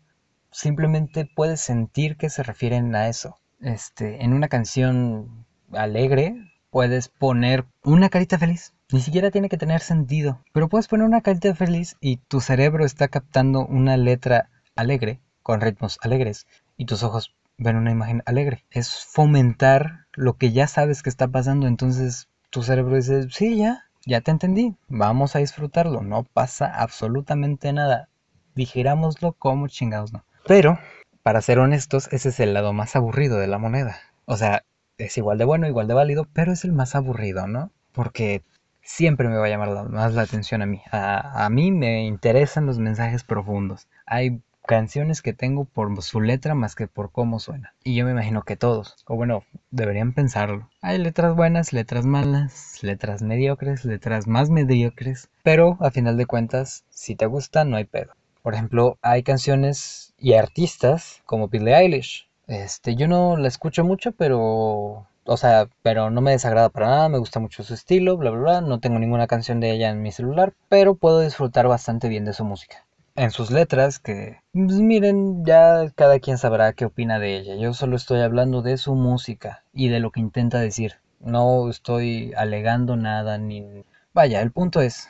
simplemente 0.51 1.25
puedes 1.25 1.63
sentir 1.63 2.19
que 2.19 2.29
se 2.29 2.43
refieren 2.43 2.95
a 2.95 3.09
eso. 3.09 3.39
Este, 3.63 4.23
en 4.23 4.35
una 4.35 4.49
canción 4.49 5.47
alegre 5.73 6.35
puedes 6.69 7.09
poner 7.09 7.65
una 7.83 8.11
carita 8.11 8.39
feliz. 8.39 8.75
Ni 8.93 9.01
siquiera 9.01 9.31
tiene 9.31 9.49
que 9.49 9.57
tener 9.57 9.81
sentido, 9.81 10.43
pero 10.53 10.69
puedes 10.69 10.89
poner 10.89 11.07
una 11.07 11.23
carita 11.23 11.55
feliz 11.55 11.97
y 12.03 12.19
tu 12.19 12.43
cerebro 12.43 12.85
está 12.85 13.09
captando 13.09 13.65
una 13.65 13.97
letra 13.97 14.51
alegre 14.77 15.23
con 15.43 15.63
ritmos 15.63 15.99
alegres 16.03 16.47
y 16.77 16.85
tus 16.85 17.03
ojos 17.03 17.35
ven 17.57 17.77
una 17.77 17.93
imagen 17.93 18.23
alegre. 18.27 18.67
Es 18.71 19.07
fomentar 19.07 20.05
lo 20.13 20.37
que 20.37 20.53
ya 20.53 20.67
sabes 20.67 21.03
que 21.03 21.09
está 21.09 21.29
pasando, 21.29 21.67
entonces 21.67 22.29
tu 22.51 22.63
cerebro 22.63 22.97
dice, 22.97 23.31
sí, 23.31 23.57
ya, 23.57 23.87
ya 24.07 24.21
te 24.21 24.31
entendí, 24.31 24.75
vamos 24.89 25.37
a 25.37 25.39
disfrutarlo, 25.39 26.03
no 26.03 26.25
pasa 26.25 26.67
absolutamente 26.67 27.73
nada. 27.73 28.09
Digerámoslo 28.55 29.33
como 29.33 29.69
chingados 29.69 30.13
no. 30.13 30.25
Pero, 30.47 30.79
para 31.23 31.41
ser 31.41 31.59
honestos, 31.59 32.09
ese 32.13 32.31
es 32.31 32.41
el 32.41 32.55
lado 32.55 32.73
más 32.73 32.97
aburrido 32.97 33.39
de 33.39 33.47
la 33.47 33.59
moneda. 33.59 33.97
O 34.27 34.37
sea, 34.37 34.65
es 34.99 35.17
igual 35.17 35.39
de 35.39 35.45
bueno, 35.45 35.67
igual 35.67 35.89
de 35.89 35.95
válido, 35.95 36.27
pero 36.33 36.53
es 36.53 36.65
el 36.65 36.73
más 36.73 36.95
aburrido, 36.95 37.47
¿no? 37.47 37.71
Porque 37.93 38.43
siempre 38.83 39.29
me 39.29 39.37
va 39.37 39.47
a 39.47 39.49
llamar 39.49 39.89
más 39.89 40.15
la 40.15 40.23
atención 40.23 40.63
a 40.63 40.67
mí. 40.67 40.83
A 40.91 41.49
mí 41.51 41.71
me 41.71 42.05
interesan 42.05 42.67
los 42.67 42.79
mensajes 42.79 43.25
profundos. 43.25 43.89
Hay 44.07 44.43
canciones 44.67 45.23
que 45.23 45.33
tengo 45.33 45.65
por 45.65 46.03
su 46.03 46.21
letra 46.21 46.55
más 46.55 46.75
que 46.75 46.87
por 46.87 47.11
cómo 47.11 47.41
suena. 47.41 47.75
Y 47.85 47.95
yo 47.95 48.05
me 48.05 48.13
imagino 48.13 48.43
que 48.43 48.57
todos, 48.57 48.97
o 49.07 49.17
bueno, 49.17 49.45
deberían 49.71 50.13
pensarlo. 50.13 50.69
Hay 50.81 50.99
letras 50.99 51.35
buenas, 51.35 51.73
letras 51.73 52.07
malas, 52.07 52.83
letras 52.83 53.23
mediocres, 53.23 53.85
letras 53.85 54.27
más 54.27 54.51
mediocres, 54.51 55.29
pero 55.43 55.77
a 55.81 55.91
final 55.91 56.17
de 56.17 56.27
cuentas, 56.27 56.85
si 56.91 57.17
te 57.17 57.27
gusta, 57.27 57.65
no 57.65 57.77
hay 57.77 57.85
pedo. 57.85 58.13
Por 58.43 58.55
ejemplo, 58.55 58.99
hay 59.03 59.23
canciones 59.23 60.15
y 60.19 60.35
artistas 60.35 61.23
como 61.27 61.49
Billie 61.49 61.77
Eilish. 61.77 62.29
Este, 62.47 62.97
yo 62.97 63.09
no 63.09 63.37
la 63.37 63.49
escucho 63.49 63.85
mucho, 63.85 64.13
pero 64.13 65.07
o 65.25 65.37
sea, 65.37 65.69
pero 65.83 66.11
no 66.11 66.21
me 66.21 66.33
desagrada 66.33 66.69
para 66.69 66.89
nada, 66.89 67.09
me 67.09 67.19
gusta 67.19 67.39
mucho 67.39 67.63
su 67.63 67.75
estilo, 67.75 68.17
bla, 68.17 68.31
bla, 68.31 68.41
bla. 68.41 68.61
No 68.61 68.81
tengo 68.81 68.99
ninguna 68.99 69.29
canción 69.29 69.61
de 69.61 69.71
ella 69.71 69.91
en 69.91 70.03
mi 70.03 70.11
celular, 70.11 70.53
pero 70.69 70.97
puedo 70.97 71.21
disfrutar 71.21 71.69
bastante 71.69 72.09
bien 72.09 72.25
de 72.25 72.33
su 72.33 72.45
música 72.45 72.85
en 73.15 73.31
sus 73.31 73.51
letras 73.51 73.99
que, 73.99 74.41
pues, 74.53 74.81
miren, 74.81 75.45
ya 75.45 75.91
cada 75.95 76.19
quien 76.19 76.39
sabrá 76.39 76.73
qué 76.73 76.85
opina 76.85 77.19
de 77.19 77.37
ella. 77.37 77.57
Yo 77.57 77.75
solo 77.75 77.97
estoy 77.97 78.21
hablando 78.21 78.63
de 78.63 78.77
su 78.77 78.95
música 78.95 79.65
y 79.73 79.89
de 79.89 80.01
lo 80.01 80.11
que 80.11 80.21
intenta 80.21 80.61
decir. 80.61 80.95
No 81.21 81.69
estoy 81.71 82.33
alegando 82.37 82.97
nada 82.97 83.39
ni... 83.39 83.85
Vaya, 84.13 84.43
el 84.43 84.51
punto 84.51 84.81
es, 84.81 85.09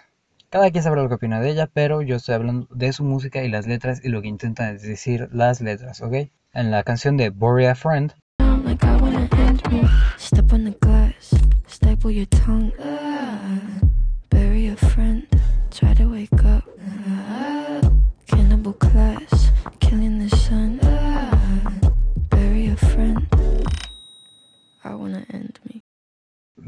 cada 0.50 0.70
quien 0.70 0.84
sabrá 0.84 1.02
lo 1.02 1.08
que 1.08 1.14
opina 1.14 1.40
de 1.40 1.50
ella, 1.50 1.68
pero 1.72 2.02
yo 2.02 2.16
estoy 2.16 2.34
hablando 2.34 2.68
de 2.70 2.92
su 2.92 3.04
música 3.04 3.42
y 3.42 3.48
las 3.48 3.66
letras 3.66 4.00
y 4.04 4.08
lo 4.08 4.20
que 4.22 4.28
intenta 4.28 4.72
decir 4.72 5.28
las 5.32 5.60
letras, 5.60 6.02
¿ok? 6.02 6.28
En 6.52 6.70
la 6.70 6.82
canción 6.82 7.16
de 7.16 7.30
Borea 7.30 7.74
Friend. 7.74 8.12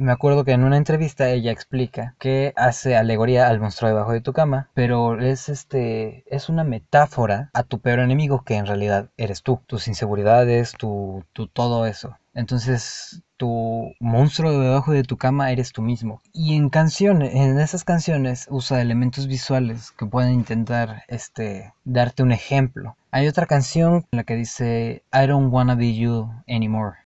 Me 0.05 0.13
acuerdo 0.13 0.45
que 0.45 0.53
en 0.53 0.65
una 0.65 0.77
entrevista 0.77 1.31
ella 1.31 1.51
explica 1.51 2.15
que 2.19 2.53
hace 2.57 2.95
alegoría 2.95 3.49
al 3.49 3.59
monstruo 3.59 3.89
debajo 3.89 4.13
de 4.13 4.21
tu 4.21 4.35
cama, 4.35 4.69
pero 4.75 5.19
es 5.19 5.49
este 5.49 6.25
es 6.27 6.51
una 6.51 6.63
metáfora 6.63 7.49
a 7.55 7.63
tu 7.63 7.81
peor 7.81 8.01
enemigo 8.01 8.45
que 8.45 8.57
en 8.57 8.67
realidad 8.67 9.09
eres 9.17 9.43
tú, 9.43 9.63
tus 9.67 9.89
inseguridades, 9.89 10.73
tu, 10.73 11.25
tu 11.33 11.49
todo 11.49 11.87
eso. 11.87 12.19
Entonces, 12.35 13.23
tu 13.39 13.95
monstruo 13.99 14.53
debajo 14.53 14.93
de 14.93 15.05
tu 15.05 15.17
cama 15.17 15.51
eres 15.53 15.73
tú 15.73 15.81
mismo. 15.81 16.21
Y 16.35 16.55
en 16.55 16.69
canciones, 16.69 17.35
en 17.35 17.59
esas 17.59 17.85
canciones 17.85 18.47
usa 18.51 18.83
elementos 18.83 19.27
visuales 19.27 19.91
que 19.93 20.05
pueden 20.05 20.35
intentar 20.35 21.05
este 21.09 21.73
darte 21.85 22.23
un 22.23 22.33
ejemplo. 22.33 22.99
Hay 23.11 23.27
otra 23.27 23.47
canción 23.47 24.05
en 24.13 24.19
la 24.19 24.25
que 24.25 24.37
dice 24.37 25.03
I 25.15 25.27
don't 25.27 25.51
wanna 25.51 25.77
be 25.77 25.95
you 25.95 26.29
anymore. 26.47 27.04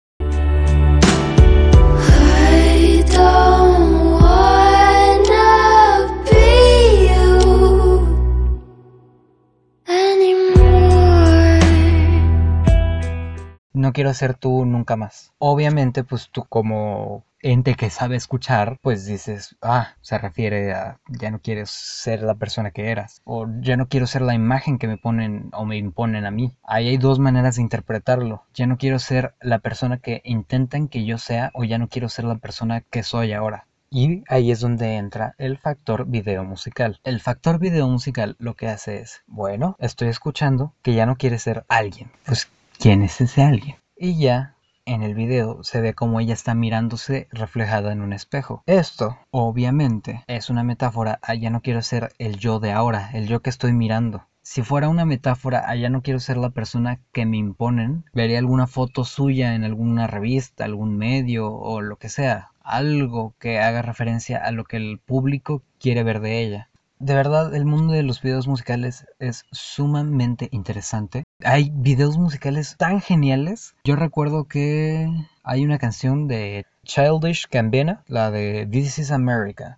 No 13.87 13.93
quiero 13.93 14.13
ser 14.13 14.33
tú 14.33 14.65
nunca 14.65 14.97
más. 14.97 15.31
Obviamente, 15.37 16.03
pues 16.03 16.29
tú 16.29 16.43
como 16.43 17.23
ente 17.39 17.75
que 17.75 17.89
sabe 17.89 18.17
escuchar, 18.17 18.77
pues 18.81 19.05
dices, 19.05 19.55
ah, 19.61 19.95
se 20.01 20.17
refiere 20.17 20.73
a 20.73 20.99
ya 21.07 21.31
no 21.31 21.39
quieres 21.39 21.69
ser 21.69 22.21
la 22.21 22.35
persona 22.35 22.71
que 22.71 22.91
eras, 22.91 23.21
o 23.23 23.47
ya 23.61 23.77
no 23.77 23.87
quiero 23.87 24.05
ser 24.05 24.23
la 24.23 24.33
imagen 24.33 24.77
que 24.77 24.89
me 24.89 24.97
ponen 24.97 25.51
o 25.53 25.63
me 25.63 25.77
imponen 25.77 26.25
a 26.25 26.31
mí. 26.31 26.57
Ahí 26.63 26.89
hay 26.89 26.97
dos 26.97 27.19
maneras 27.19 27.55
de 27.55 27.61
interpretarlo. 27.61 28.43
Ya 28.53 28.67
no 28.67 28.77
quiero 28.77 28.99
ser 28.99 29.35
la 29.39 29.59
persona 29.59 29.99
que 29.99 30.21
intentan 30.25 30.89
que 30.89 31.05
yo 31.05 31.17
sea, 31.17 31.51
o 31.53 31.63
ya 31.63 31.77
no 31.77 31.87
quiero 31.87 32.09
ser 32.09 32.25
la 32.25 32.35
persona 32.35 32.81
que 32.81 33.03
soy 33.03 33.31
ahora. 33.31 33.67
Y 33.89 34.25
ahí 34.27 34.51
es 34.51 34.59
donde 34.59 34.97
entra 34.97 35.33
el 35.37 35.57
factor 35.57 36.07
video 36.07 36.43
musical. 36.43 36.99
El 37.05 37.21
factor 37.21 37.57
video 37.57 37.87
musical 37.87 38.35
lo 38.37 38.53
que 38.55 38.67
hace 38.67 38.99
es, 38.99 39.23
bueno, 39.27 39.77
estoy 39.79 40.09
escuchando 40.09 40.73
que 40.81 40.93
ya 40.93 41.05
no 41.05 41.15
quiere 41.15 41.39
ser 41.39 41.63
alguien. 41.69 42.11
Pues 42.25 42.49
¿Quién 42.79 43.01
es 43.01 43.19
ese 43.21 43.41
alguien? 43.41 43.77
Y 43.97 44.19
ya 44.19 44.55
en 44.85 45.01
el 45.01 45.15
video 45.15 45.63
se 45.63 45.81
ve 45.81 45.95
como 45.95 46.19
ella 46.19 46.35
está 46.35 46.53
mirándose 46.53 47.27
reflejada 47.31 47.91
en 47.91 48.01
un 48.01 48.13
espejo. 48.13 48.61
Esto, 48.67 49.17
obviamente, 49.31 50.23
es 50.27 50.51
una 50.51 50.63
metáfora 50.63 51.19
a 51.23 51.33
ya 51.33 51.49
no 51.49 51.61
quiero 51.61 51.81
ser 51.81 52.13
el 52.19 52.37
yo 52.37 52.59
de 52.59 52.71
ahora, 52.71 53.09
el 53.13 53.27
yo 53.27 53.41
que 53.41 53.49
estoy 53.49 53.73
mirando. 53.73 54.27
Si 54.43 54.61
fuera 54.61 54.89
una 54.89 55.05
metáfora 55.05 55.67
a 55.67 55.75
ya 55.75 55.89
no 55.89 56.03
quiero 56.03 56.19
ser 56.19 56.37
la 56.37 56.51
persona 56.51 56.99
que 57.11 57.25
me 57.25 57.37
imponen, 57.37 58.05
vería 58.13 58.37
alguna 58.37 58.67
foto 58.67 59.05
suya 59.05 59.55
en 59.55 59.63
alguna 59.63 60.05
revista, 60.05 60.63
algún 60.63 60.97
medio 60.97 61.51
o 61.51 61.81
lo 61.81 61.95
que 61.97 62.09
sea, 62.09 62.51
algo 62.61 63.33
que 63.39 63.59
haga 63.59 63.81
referencia 63.81 64.37
a 64.37 64.51
lo 64.51 64.65
que 64.65 64.77
el 64.77 64.99
público 64.99 65.63
quiere 65.79 66.03
ver 66.03 66.21
de 66.21 66.41
ella. 66.43 66.69
De 66.99 67.13
verdad, 67.13 67.53
el 67.53 67.63
mundo 67.65 67.93
de 67.93 68.01
los 68.01 68.23
videos 68.23 68.47
musicales 68.47 69.05
es 69.19 69.45
sumamente 69.51 70.49
interesante. 70.51 71.25
Hay 71.43 71.71
videos 71.71 72.17
musicales 72.17 72.75
tan 72.75 73.01
geniales. 73.01 73.75
Yo 73.83 73.95
recuerdo 73.95 74.45
que 74.45 75.07
hay 75.43 75.63
una 75.63 75.77
canción 75.77 76.27
de 76.27 76.65
Childish 76.85 77.47
Gambino, 77.51 78.01
la 78.07 78.31
de 78.31 78.67
This 78.71 78.97
is 78.97 79.11
America. 79.11 79.77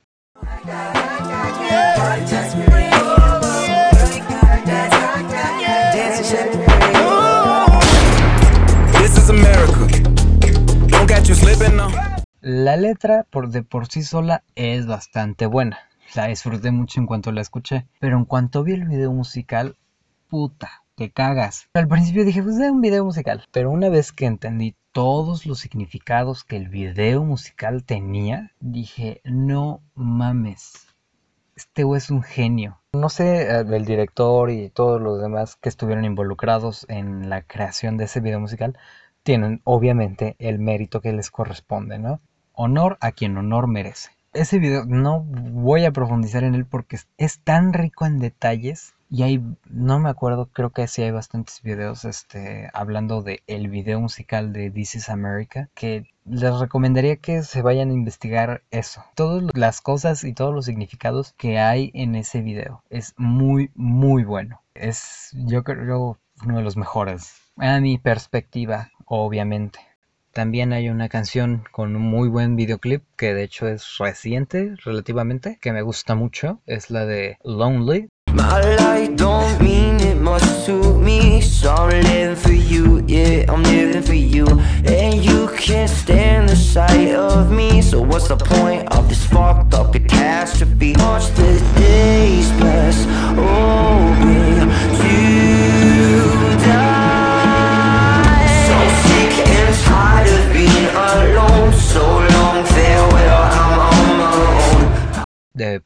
La 12.40 12.78
letra 12.78 13.26
por 13.30 13.50
de 13.50 13.64
por 13.64 13.88
sí 13.88 14.04
sola 14.04 14.42
es 14.56 14.88
bastante 14.88 15.46
buena 15.48 15.89
la 16.16 16.28
disfruté 16.28 16.72
mucho 16.72 17.00
en 17.00 17.06
cuanto 17.06 17.32
la 17.32 17.42
escuché. 17.42 17.88
Pero 18.00 18.18
en 18.18 18.26
cuanto 18.26 18.64
vi 18.64 18.74
el 18.74 18.86
video 18.86 19.12
musical, 19.12 19.78
puta, 20.28 20.84
te 20.96 21.12
cagas. 21.12 21.70
Al 21.74 21.88
principio 21.88 22.26
dije, 22.26 22.44
pues 22.44 22.58
es 22.58 22.72
un 22.72 22.82
video 22.82 23.06
musical. 23.06 23.46
Pero 23.52 23.72
una 23.72 23.90
vez 23.90 24.12
que 24.12 24.26
entendí 24.26 24.76
todos 24.92 25.46
los 25.46 25.60
significados 25.60 26.44
que 26.44 26.58
el 26.58 26.70
video 26.70 27.24
musical 27.24 27.84
tenía, 27.84 28.52
dije, 28.60 29.22
no 29.24 29.82
mames. 29.96 30.88
Este 31.56 31.84
güey 31.84 32.00
es 32.00 32.10
un 32.10 32.24
genio. 32.24 32.82
No 32.94 33.10
sé, 33.10 33.44
eh, 33.44 33.60
el 33.60 33.86
director 33.86 34.50
y 34.50 34.70
todos 34.70 35.02
los 35.02 35.22
demás 35.22 35.56
que 35.58 35.70
estuvieron 35.70 36.06
involucrados 36.06 36.86
en 36.90 37.30
la 37.30 37.44
creación 37.44 37.98
de 37.98 38.06
ese 38.06 38.20
video 38.20 38.40
musical 38.40 38.78
tienen 39.24 39.62
obviamente 39.64 40.36
el 40.40 40.60
mérito 40.60 41.02
que 41.02 41.14
les 41.14 41.30
corresponde, 41.30 42.00
¿no? 42.00 42.22
Honor 42.54 42.98
a 43.02 43.12
quien 43.12 43.38
honor 43.38 43.68
merece. 43.68 44.10
Ese 44.34 44.60
video 44.60 44.86
no 44.86 45.22
voy 45.22 45.86
a 45.86 45.92
profundizar 45.92 46.44
en 46.44 46.54
él 46.54 46.66
porque 46.66 47.00
es 47.18 47.40
tan 47.40 47.74
rico 47.74 48.06
en 48.06 48.20
detalles 48.20 48.94
y 49.10 49.24
hay, 49.24 49.44
no 49.68 49.98
me 49.98 50.10
acuerdo, 50.10 50.50
creo 50.54 50.70
que 50.70 50.88
sí 50.88 51.02
hay 51.02 51.10
bastantes 51.10 51.64
videos 51.64 52.06
este, 52.06 52.70
hablando 52.74 53.24
de 53.24 53.42
el 53.48 53.68
video 53.68 54.00
musical 54.00 54.54
de 54.54 54.70
This 54.70 54.94
is 54.94 55.10
America, 55.10 55.68
que 55.74 56.06
les 56.26 56.60
recomendaría 56.60 57.16
que 57.16 57.42
se 57.42 57.64
vayan 57.64 57.90
a 57.90 57.94
investigar 57.94 58.62
eso. 58.70 59.04
Todas 59.16 59.46
las 59.56 59.82
cosas 59.82 60.24
y 60.24 60.34
todos 60.34 60.54
los 60.54 60.66
significados 60.66 61.34
que 61.34 61.58
hay 61.58 61.90
en 61.96 62.14
ese 62.14 62.42
video. 62.42 62.84
Es 62.92 63.16
muy, 63.18 63.72
muy 63.74 64.24
bueno. 64.26 64.62
Es, 64.76 65.32
yo 65.34 65.64
creo, 65.64 66.20
uno 66.46 66.58
de 66.58 66.64
los 66.64 66.78
mejores. 66.78 67.34
A 67.58 67.80
mi 67.80 67.98
perspectiva, 67.98 68.92
obviamente. 69.06 69.89
También 70.34 70.74
hay 70.74 70.90
una 70.90 71.10
canción 71.10 71.64
con 71.72 71.96
un 71.96 72.02
muy 72.02 72.30
buen 72.30 72.56
videoclip 72.56 73.04
que 73.18 73.34
de 73.34 73.44
hecho 73.44 73.68
es 73.68 73.98
reciente 73.98 74.76
relativamente, 74.84 75.58
que 75.62 75.72
me 75.72 75.82
gusta 75.82 76.16
mucho. 76.16 76.62
Es 76.66 76.92
la 76.92 77.06
de 77.06 77.38
Lonely 77.44 78.10
My 78.32 78.62
life 78.78 79.16
don't 79.16 79.60
mean 79.60 80.00
it 80.00 80.20
So 81.60 81.74
I'm 81.74 81.90
living 81.90 82.36
for 82.36 82.52
you, 82.52 83.04
yeah, 83.08 83.46
I'm 83.52 83.64
living 83.64 84.04
for 84.04 84.14
you 84.14 84.46
And 84.86 85.24
you 85.24 85.50
can't 85.58 85.90
stand 85.90 86.48
the 86.48 86.56
sight 86.56 87.16
of 87.16 87.52
me 87.52 87.82
So 87.82 88.02
what's 88.02 88.28
the 88.28 88.38
point 88.38 88.88
of 88.96 89.10
this 89.10 89.26
fucked 89.26 89.74
up 89.74 89.92
catastrophe? 89.92 90.96
Watch 90.98 91.28
the 91.36 91.60
days 91.76 92.50
pass 92.62 93.06
over 93.38 94.66
to 95.02 95.39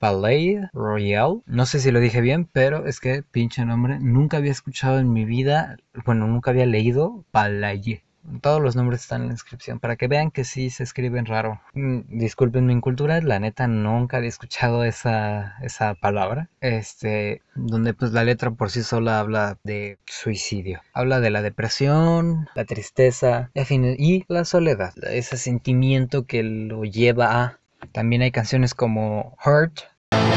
Palais 0.03 0.59
Royale. 0.73 1.43
No 1.45 1.65
sé 1.65 1.79
si 1.79 1.89
lo 1.89 2.01
dije 2.01 2.19
bien, 2.19 2.43
pero 2.43 2.85
es 2.87 2.99
que 2.99 3.23
pinche 3.23 3.63
nombre. 3.63 3.99
Nunca 4.01 4.35
había 4.35 4.51
escuchado 4.51 4.99
en 4.99 5.13
mi 5.13 5.23
vida, 5.23 5.77
bueno, 6.05 6.27
nunca 6.27 6.51
había 6.51 6.65
leído 6.65 7.23
Palais. 7.31 8.01
Todos 8.41 8.61
los 8.61 8.75
nombres 8.75 8.99
están 8.99 9.21
en 9.21 9.27
la 9.27 9.33
descripción 9.33 9.79
para 9.79 9.95
que 9.95 10.09
vean 10.09 10.29
que 10.29 10.43
sí 10.43 10.69
se 10.71 10.83
escriben 10.83 11.25
raro. 11.25 11.61
Mm, 11.73 11.99
disculpen 12.09 12.65
mi 12.65 12.73
incultura, 12.73 13.21
la 13.21 13.39
neta 13.39 13.67
nunca 13.69 14.17
había 14.17 14.27
escuchado 14.27 14.83
esa, 14.83 15.55
esa 15.61 15.93
palabra. 15.93 16.49
Este, 16.59 17.41
donde 17.55 17.93
pues 17.93 18.11
la 18.11 18.25
letra 18.25 18.51
por 18.51 18.71
sí 18.71 18.83
sola 18.83 19.21
habla 19.21 19.57
de 19.63 19.99
suicidio. 20.05 20.81
Habla 20.91 21.21
de 21.21 21.29
la 21.29 21.41
depresión, 21.41 22.49
la 22.55 22.65
tristeza 22.65 23.51
y 23.55 24.25
la 24.27 24.43
soledad. 24.43 24.91
Ese 25.01 25.37
sentimiento 25.37 26.25
que 26.25 26.43
lo 26.43 26.83
lleva 26.83 27.41
a. 27.41 27.59
También 27.93 28.21
hay 28.21 28.31
canciones 28.31 28.73
como 28.73 29.37
Hurt. 29.45 29.92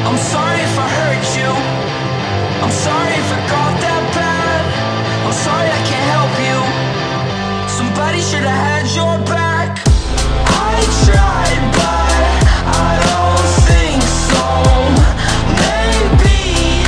I'm 0.06 0.18
sorry 0.18 0.60
if 0.60 0.78
I 0.78 0.88
hurt 1.00 1.26
you. 1.38 1.50
I'm 2.64 2.72
sorry 2.72 3.14
if 3.22 3.28
I 3.36 3.40
got 3.52 3.74
that 3.84 4.04
bad. 4.16 4.62
I'm 5.26 5.36
sorry 5.46 5.68
I 5.68 5.80
can't 5.90 6.08
help 6.16 6.34
you. 6.48 6.58
Somebody 7.78 8.20
should 8.20 8.46
have 8.46 8.62
had 8.70 8.86
your 8.96 9.16
back. 9.26 9.84
I 10.48 10.74
tried, 11.04 11.62
but 11.76 12.22
I 12.88 12.92
don't 13.06 13.48
think 13.68 14.00
so. 14.30 14.44
Maybe 15.60 16.40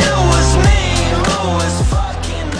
it 0.08 0.18
was 0.32 0.48
me 0.66 0.80
who 1.12 1.60
fucking. 1.92 2.50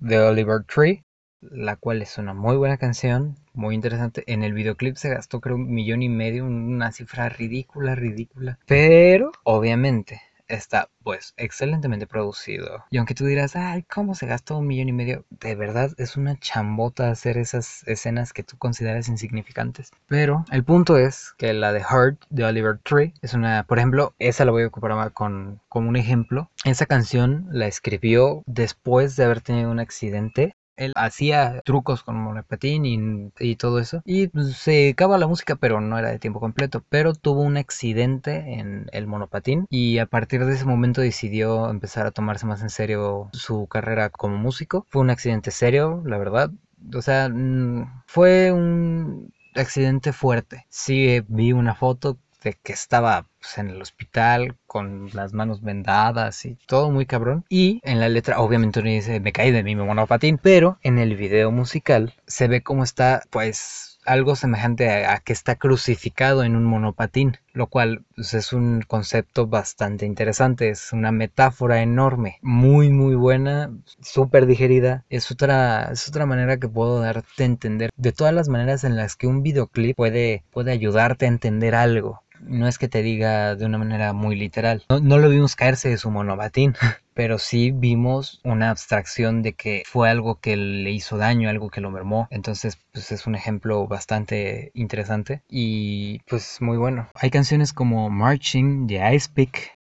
The 0.00 0.18
Oliver 0.28 0.64
Tree, 0.66 1.04
la 1.40 1.76
cual 1.76 2.02
es 2.02 2.16
una 2.18 2.32
muy 2.32 2.56
buena 2.56 2.78
canción, 2.78 3.36
muy 3.56 3.74
interesante. 3.74 4.24
En 4.26 4.42
el 4.42 4.52
videoclip 4.52 4.96
se 4.96 5.08
gastó 5.08 5.40
creo 5.40 5.56
un 5.56 5.72
millón 5.72 6.02
y 6.02 6.08
medio, 6.08 6.44
una 6.44 6.92
cifra 6.92 7.28
ridícula, 7.28 7.94
ridícula. 7.94 8.58
Pero, 8.66 9.32
obviamente, 9.44 10.20
está 10.48 10.88
pues 11.02 11.34
excelentemente 11.36 12.06
producido. 12.06 12.84
Y 12.90 12.98
aunque 12.98 13.14
tú 13.14 13.26
dirás, 13.26 13.56
ay, 13.56 13.82
¿cómo 13.82 14.14
se 14.14 14.26
gastó 14.26 14.58
un 14.58 14.66
millón 14.66 14.88
y 14.88 14.92
medio? 14.92 15.24
De 15.30 15.54
verdad 15.54 15.92
es 15.98 16.16
una 16.16 16.38
chambota 16.38 17.10
hacer 17.10 17.38
esas 17.38 17.82
escenas 17.86 18.32
que 18.32 18.42
tú 18.42 18.56
consideras 18.58 19.08
insignificantes. 19.08 19.90
Pero 20.06 20.44
el 20.50 20.64
punto 20.64 20.96
es 20.96 21.34
que 21.38 21.52
la 21.52 21.72
de 21.72 21.80
Heart 21.80 22.24
de 22.30 22.44
Oliver 22.44 22.78
Tree 22.78 23.14
es 23.22 23.34
una, 23.34 23.64
por 23.64 23.78
ejemplo, 23.78 24.14
esa 24.18 24.44
la 24.44 24.52
voy 24.52 24.64
a 24.64 24.68
ocupar 24.68 25.12
con, 25.12 25.60
como 25.68 25.88
un 25.88 25.96
ejemplo. 25.96 26.50
Esa 26.64 26.86
canción 26.86 27.46
la 27.50 27.66
escribió 27.66 28.42
después 28.46 29.16
de 29.16 29.24
haber 29.24 29.40
tenido 29.40 29.70
un 29.70 29.80
accidente 29.80 30.54
él 30.76 30.92
hacía 30.96 31.60
trucos 31.64 32.02
con 32.02 32.16
monopatín 32.16 32.84
y, 32.84 33.32
y, 33.38 33.56
todo 33.56 33.78
eso. 33.78 34.02
Y 34.04 34.28
pues, 34.28 34.56
se 34.56 34.72
dedicaba 34.72 35.16
a 35.16 35.18
la 35.18 35.26
música, 35.26 35.56
pero 35.56 35.80
no 35.80 35.98
era 35.98 36.10
de 36.10 36.18
tiempo 36.18 36.40
completo. 36.40 36.84
Pero 36.88 37.14
tuvo 37.14 37.42
un 37.42 37.56
accidente 37.56 38.54
en 38.54 38.86
el 38.92 39.06
monopatín 39.06 39.66
y 39.70 39.98
a 39.98 40.06
partir 40.06 40.44
de 40.44 40.54
ese 40.54 40.64
momento 40.64 41.00
decidió 41.00 41.70
empezar 41.70 42.06
a 42.06 42.10
tomarse 42.10 42.46
más 42.46 42.62
en 42.62 42.70
serio 42.70 43.28
su 43.32 43.66
carrera 43.66 44.10
como 44.10 44.36
músico. 44.36 44.86
Fue 44.88 45.02
un 45.02 45.10
accidente 45.10 45.50
serio, 45.50 46.02
la 46.04 46.18
verdad. 46.18 46.50
O 46.94 47.02
sea, 47.02 47.28
mm, 47.28 48.02
fue 48.06 48.52
un 48.52 49.32
accidente 49.54 50.12
fuerte. 50.12 50.66
Sí, 50.68 51.22
vi 51.28 51.52
una 51.52 51.74
foto 51.74 52.18
que 52.54 52.72
estaba 52.72 53.26
pues, 53.40 53.58
en 53.58 53.70
el 53.70 53.80
hospital 53.80 54.56
con 54.66 55.10
las 55.12 55.32
manos 55.32 55.62
vendadas 55.62 56.44
y 56.44 56.56
todo 56.66 56.90
muy 56.90 57.06
cabrón. 57.06 57.44
Y 57.48 57.80
en 57.84 58.00
la 58.00 58.08
letra 58.08 58.40
obviamente 58.40 58.80
uno 58.80 58.90
dice, 58.90 59.20
me 59.20 59.32
caí 59.32 59.50
de 59.50 59.62
mi 59.62 59.76
monopatín, 59.76 60.38
pero 60.38 60.78
en 60.82 60.98
el 60.98 61.16
video 61.16 61.50
musical 61.50 62.14
se 62.26 62.48
ve 62.48 62.62
cómo 62.62 62.84
está 62.84 63.22
pues 63.30 63.96
algo 64.06 64.36
semejante 64.36 65.04
a, 65.04 65.18
que 65.18 65.32
está 65.32 65.56
crucificado 65.56 66.44
en 66.44 66.56
un 66.56 66.64
monopatín, 66.64 67.38
lo 67.52 67.66
cual 67.66 68.04
pues, 68.14 68.34
es 68.34 68.52
un 68.52 68.82
concepto 68.82 69.46
bastante 69.46 70.06
interesante, 70.06 70.70
es 70.70 70.92
una 70.92 71.12
metáfora 71.12 71.82
enorme, 71.82 72.38
muy 72.40 72.90
muy 72.90 73.14
buena, 73.14 73.72
súper 74.00 74.46
digerida, 74.46 75.04
es 75.10 75.30
otra, 75.30 75.90
es 75.92 76.08
otra 76.08 76.26
manera 76.26 76.58
que 76.58 76.68
puedo 76.68 77.00
darte 77.00 77.42
a 77.42 77.46
entender 77.46 77.90
de 77.96 78.12
todas 78.12 78.32
las 78.32 78.48
maneras 78.48 78.84
en 78.84 78.96
las 78.96 79.16
que 79.16 79.26
un 79.26 79.42
videoclip 79.42 79.96
puede, 79.96 80.44
puede 80.52 80.72
ayudarte 80.72 81.26
a 81.26 81.28
entender 81.28 81.74
algo 81.74 82.22
no 82.40 82.68
es 82.68 82.78
que 82.78 82.88
te 82.88 83.02
diga 83.02 83.54
de 83.54 83.66
una 83.66 83.78
manera 83.78 84.12
muy 84.12 84.36
literal. 84.36 84.84
No, 84.88 85.18
lo 85.18 85.28
vimos 85.28 85.56
caerse 85.56 85.88
de 85.88 85.98
su 85.98 86.10
monobatín, 86.10 86.74
pero 87.14 87.38
sí 87.38 87.70
vimos 87.70 88.40
una 88.44 88.70
abstracción 88.70 89.42
de 89.42 89.54
que 89.54 89.82
fue 89.86 90.10
algo 90.10 90.40
que 90.40 90.56
le 90.56 90.90
hizo 90.90 91.16
daño, 91.16 91.48
algo 91.48 91.70
que 91.70 91.80
lo 91.80 91.90
mermó. 91.90 92.28
Entonces, 92.30 92.78
pues 92.92 93.12
es 93.12 93.26
un 93.26 93.34
ejemplo 93.34 93.86
bastante 93.86 94.70
interesante 94.74 95.42
y 95.48 96.20
pues 96.28 96.58
muy 96.60 96.76
bueno. 96.76 97.08
Hay 97.14 97.30
canciones 97.30 97.72
como 97.72 98.10
Marching 98.10 98.86
de 98.86 99.14
Ice 99.14 99.28
Pick 99.32 99.75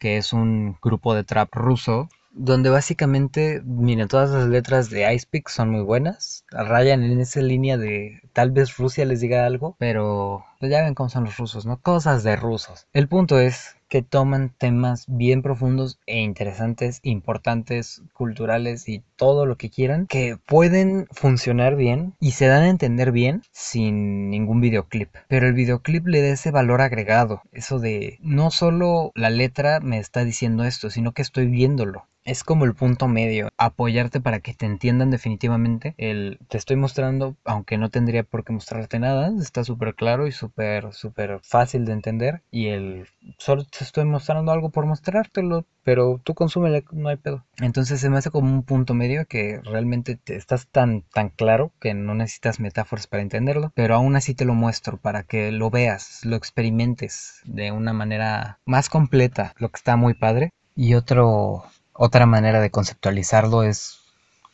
que 0.00 0.16
es 0.16 0.32
un 0.32 0.76
grupo 0.82 1.14
de 1.14 1.22
trap 1.22 1.54
ruso, 1.54 2.08
donde 2.32 2.70
básicamente, 2.70 3.62
miren, 3.64 4.08
todas 4.08 4.30
las 4.30 4.48
letras 4.48 4.90
de 4.90 5.12
Ice 5.14 5.26
Pick 5.30 5.48
son 5.48 5.70
muy 5.70 5.82
buenas, 5.82 6.44
rayan 6.50 7.04
en 7.04 7.20
esa 7.20 7.40
línea 7.40 7.76
de 7.76 8.20
tal 8.32 8.50
vez 8.50 8.76
Rusia 8.76 9.04
les 9.04 9.20
diga 9.20 9.46
algo, 9.46 9.76
pero 9.78 10.44
pues 10.58 10.70
ya 10.70 10.82
ven 10.82 10.94
cómo 10.94 11.08
son 11.08 11.24
los 11.24 11.36
rusos, 11.36 11.66
¿no? 11.66 11.80
Cosas 11.80 12.22
de 12.22 12.36
rusos. 12.36 12.86
El 12.92 13.08
punto 13.08 13.38
es 13.38 13.76
que 13.88 14.02
toman 14.02 14.54
temas 14.56 15.04
bien 15.08 15.42
profundos 15.42 15.98
e 16.06 16.20
interesantes, 16.20 17.00
importantes, 17.02 18.02
culturales 18.12 18.88
y 18.88 19.02
todo 19.16 19.46
lo 19.46 19.56
que 19.56 19.68
quieran, 19.68 20.06
que 20.06 20.38
pueden 20.46 21.06
funcionar 21.10 21.74
bien 21.74 22.14
y 22.20 22.30
se 22.32 22.46
dan 22.46 22.62
a 22.62 22.70
entender 22.70 23.10
bien 23.10 23.42
sin 23.50 24.30
ningún 24.30 24.60
videoclip. 24.60 25.10
Pero 25.28 25.48
el 25.48 25.54
videoclip 25.54 26.06
le 26.06 26.22
da 26.22 26.28
ese 26.28 26.52
valor 26.52 26.80
agregado, 26.80 27.42
eso 27.52 27.80
de 27.80 28.18
no 28.22 28.50
solo 28.50 29.10
la 29.14 29.30
letra 29.30 29.80
me 29.80 29.98
está 29.98 30.24
diciendo 30.24 30.64
esto, 30.64 30.88
sino 30.88 31.12
que 31.12 31.22
estoy 31.22 31.46
viéndolo 31.46 32.06
es 32.24 32.44
como 32.44 32.64
el 32.64 32.74
punto 32.74 33.08
medio, 33.08 33.48
apoyarte 33.56 34.20
para 34.20 34.40
que 34.40 34.54
te 34.54 34.66
entiendan 34.66 35.10
definitivamente. 35.10 35.94
El 35.98 36.38
te 36.48 36.58
estoy 36.58 36.76
mostrando, 36.76 37.34
aunque 37.44 37.78
no 37.78 37.88
tendría 37.90 38.19
por 38.24 38.44
qué 38.44 38.52
mostrarte 38.52 38.98
nada, 38.98 39.32
está 39.40 39.64
súper 39.64 39.94
claro 39.94 40.26
y 40.26 40.32
súper, 40.32 40.92
súper 40.92 41.40
fácil 41.42 41.84
de 41.84 41.92
entender. 41.92 42.42
Y 42.50 42.68
el 42.68 43.06
solo 43.38 43.64
te 43.64 43.84
estoy 43.84 44.04
mostrando 44.04 44.52
algo 44.52 44.70
por 44.70 44.86
mostrártelo, 44.86 45.64
pero 45.82 46.20
tú 46.22 46.34
consúmele, 46.34 46.84
no 46.92 47.08
hay 47.08 47.16
pedo. 47.16 47.44
Entonces 47.58 48.00
se 48.00 48.10
me 48.10 48.18
hace 48.18 48.30
como 48.30 48.52
un 48.52 48.62
punto 48.62 48.94
medio 48.94 49.26
que 49.26 49.60
realmente 49.64 50.16
te 50.16 50.36
estás 50.36 50.66
tan, 50.68 51.02
tan 51.12 51.30
claro 51.30 51.72
que 51.80 51.94
no 51.94 52.14
necesitas 52.14 52.60
metáforas 52.60 53.06
para 53.06 53.22
entenderlo, 53.22 53.72
pero 53.74 53.94
aún 53.94 54.16
así 54.16 54.34
te 54.34 54.44
lo 54.44 54.54
muestro 54.54 54.96
para 54.96 55.22
que 55.22 55.52
lo 55.52 55.70
veas, 55.70 56.24
lo 56.24 56.36
experimentes 56.36 57.40
de 57.44 57.72
una 57.72 57.92
manera 57.92 58.58
más 58.64 58.88
completa, 58.88 59.54
lo 59.58 59.68
que 59.70 59.76
está 59.76 59.96
muy 59.96 60.14
padre. 60.14 60.50
Y 60.76 60.94
otro, 60.94 61.64
otra 61.92 62.26
manera 62.26 62.60
de 62.60 62.70
conceptualizarlo 62.70 63.62
es 63.62 63.98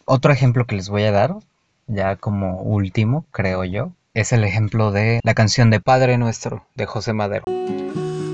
otro 0.07 0.33
ejemplo 0.33 0.67
que 0.67 0.77
les 0.77 0.89
voy 0.89 1.03
a 1.03 1.13
dar, 1.13 1.35
ya 1.87 2.17
como 2.17 2.61
último, 2.63 3.27
creo 3.31 3.65
yo, 3.65 3.93
es 4.15 4.33
el 4.33 4.45
ejemplo 4.45 4.93
de 4.93 5.21
la 5.23 5.35
canción 5.35 5.71
de 5.71 5.81
Padre 5.81 6.19
Nuestro 6.19 6.67
de 6.75 6.87
José 6.87 7.13
Madero. 7.13 7.45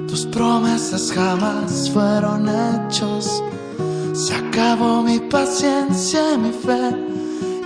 Tus 0.09 0.27
promesas 0.27 1.11
jamás 1.11 1.91
fueron 1.91 2.49
hechos. 2.49 3.43
Se 4.13 4.35
acabó 4.35 5.03
mi 5.03 5.19
paciencia 5.19 6.35
y 6.35 6.39
mi 6.39 6.53
fe. 6.53 6.91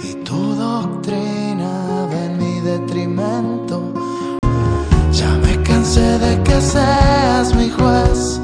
Y 0.05 0.14
tu 0.22 0.55
doctrina 0.55 2.07
va 2.11 2.25
en 2.25 2.38
mi 2.38 2.61
detrimento. 2.61 3.92
Ya 5.11 5.31
me 5.38 5.61
cansé 5.64 6.18
de 6.18 6.42
que 6.44 6.61
seas 6.61 7.55
mi 7.55 7.68
juez. 7.68 8.40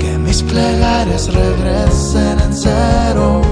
Que 0.00 0.18
mis 0.18 0.42
plegarias 0.42 1.32
regresen 1.32 2.40
en 2.40 2.52
cero. 2.52 3.42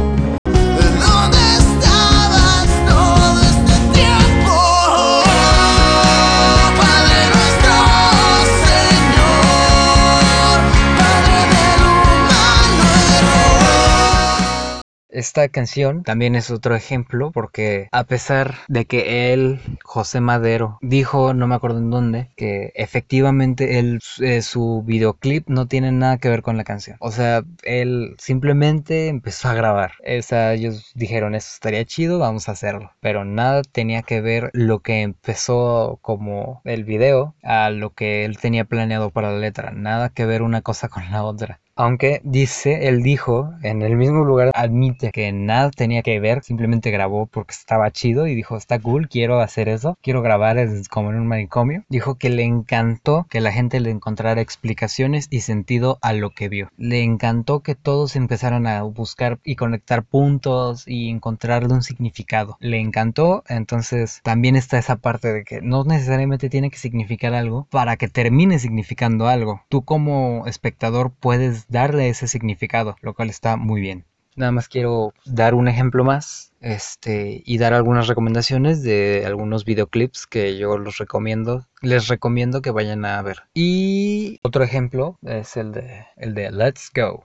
Esta 15.23 15.49
canción 15.49 16.03
también 16.03 16.35
es 16.35 16.51
otro 16.51 16.75
ejemplo 16.75 17.31
porque 17.31 17.89
a 17.93 18.03
pesar 18.03 18.57
de 18.67 18.87
que 18.87 19.33
él, 19.33 19.61
José 19.85 20.21
Madero, 20.21 20.79
dijo, 20.83 21.33
no 21.33 21.47
me 21.47 21.55
acuerdo 21.55 21.79
en 21.79 21.91
dónde, 21.91 22.31
que 22.37 22.73
efectivamente 22.75 23.79
él, 23.79 24.01
eh, 24.19 24.43
su 24.43 24.83
videoclip 24.85 25.49
no 25.49 25.69
tiene 25.69 25.93
nada 25.93 26.19
que 26.19 26.29
ver 26.29 26.43
con 26.43 26.57
la 26.57 26.65
canción. 26.65 26.97
O 26.99 27.13
sea, 27.13 27.45
él 27.63 28.17
simplemente 28.19 29.07
empezó 29.07 29.49
a 29.49 29.55
grabar. 29.55 29.93
Esa, 30.03 30.55
ellos 30.55 30.91
dijeron, 30.97 31.37
eso 31.37 31.51
estaría 31.55 31.85
chido, 31.85 32.19
vamos 32.19 32.49
a 32.49 32.53
hacerlo. 32.53 32.91
Pero 32.99 33.25
nada 33.25 33.63
tenía 33.63 34.03
que 34.03 34.21
ver 34.21 34.51
lo 34.55 34.81
que 34.81 35.03
empezó 35.03 36.01
como 36.03 36.63
el 36.65 36.83
video 36.83 37.37
a 37.45 37.71
lo 37.71 37.91
que 37.95 38.25
él 38.25 38.39
tenía 38.39 38.65
planeado 38.65 39.11
para 39.11 39.31
la 39.31 39.39
letra. 39.39 39.71
Nada 39.71 40.09
que 40.09 40.27
ver 40.27 40.43
una 40.43 40.63
cosa 40.63 40.89
con 40.89 41.09
la 41.13 41.23
otra. 41.23 41.61
Aunque 41.75 42.21
dice, 42.23 42.89
él 42.89 43.03
dijo, 43.03 43.51
en 43.63 43.81
el 43.81 43.97
mismo 43.97 44.25
lugar 44.25 44.51
admite 44.55 45.11
que 45.11 45.33
nada 45.33 45.71
tenía 45.71 46.03
que 46.03 46.21
ver, 46.21 46.43
simplemente 46.43 46.91
grabó 46.91 47.27
porque 47.27 47.53
estaba 47.53 47.91
chido 47.91 48.27
y 48.27 48.35
dijo, 48.35 48.59
está 48.59 48.79
cool, 48.79 49.09
quiero 49.09 49.41
hacer 49.41 49.71
eso, 49.71 49.97
quiero 50.03 50.21
grabar 50.21 50.59
es 50.59 50.89
como 50.89 51.11
en 51.11 51.17
un 51.17 51.27
manicomio. 51.27 51.85
Dijo 51.89 52.17
que 52.17 52.29
le 52.29 52.43
encantó 52.43 53.27
que 53.31 53.41
la 53.41 53.53
gente 53.53 53.81
le 53.81 53.91
encontrara 53.91 54.43
explicaciones 54.43 55.29
y 55.31 55.41
sentido 55.41 55.99
a 56.03 56.13
lo 56.13 56.31
que 56.31 56.51
vio. 56.51 56.69
Le 56.77 57.03
encantó 57.03 57.61
que 57.61 57.75
todos 57.75 58.17
empezaran 58.17 58.67
a 58.67 58.83
buscar 58.83 59.39
y 59.43 59.57
conectar 59.57 60.03
puntos 60.03 60.87
y 60.87 61.09
encontrarle 61.09 61.73
un 61.73 61.83
significado. 61.83 62.59
Le 62.61 62.81
encantó, 62.81 63.45
entonces 63.49 64.21
también 64.23 64.57
está 64.57 64.79
esa 64.79 64.97
parte 64.97 65.33
de 65.33 65.45
que 65.45 65.63
no 65.63 65.85
necesariamente 65.85 66.51
tiene 66.51 66.71
que 66.71 66.77
significar 66.79 67.33
algo 67.33 67.67
para 67.71 67.97
que 67.97 68.09
termine 68.09 68.59
significando 68.59 69.27
algo. 69.27 69.63
Tú 69.71 69.83
como 69.83 70.47
espectador 70.47 71.13
puedes 71.19 71.62
darle 71.69 72.09
ese 72.09 72.29
significado, 72.29 72.97
lo 73.01 73.15
cual 73.15 73.31
está 73.31 73.57
muy 73.57 73.81
bien. 73.81 74.05
Nada 74.35 74.53
más 74.53 74.69
quiero 74.69 75.13
dar 75.27 75.55
un 75.55 75.69
ejemplo 75.69 76.05
más 76.05 76.53
este, 76.61 77.43
y 77.45 77.59
dar 77.59 77.75
algunas 77.75 78.07
recomendaciones 78.07 78.83
de 78.83 79.25
algunos 79.27 79.65
videoclips 79.65 80.27
que 80.27 80.57
yo 80.57 80.79
los 80.79 80.97
recomiendo. 80.97 81.67
Les 81.83 82.09
recomiendo 82.09 82.63
que 82.63 82.71
vayan 82.71 83.05
a 83.05 83.21
ver. 83.21 83.43
Y 83.53 84.41
otro 84.43 84.65
ejemplo 84.65 85.19
es 85.23 85.57
el 85.57 85.73
de, 85.73 86.07
el 86.17 86.35
de 86.35 86.51
Let's 86.51 86.91
Go. 86.95 87.27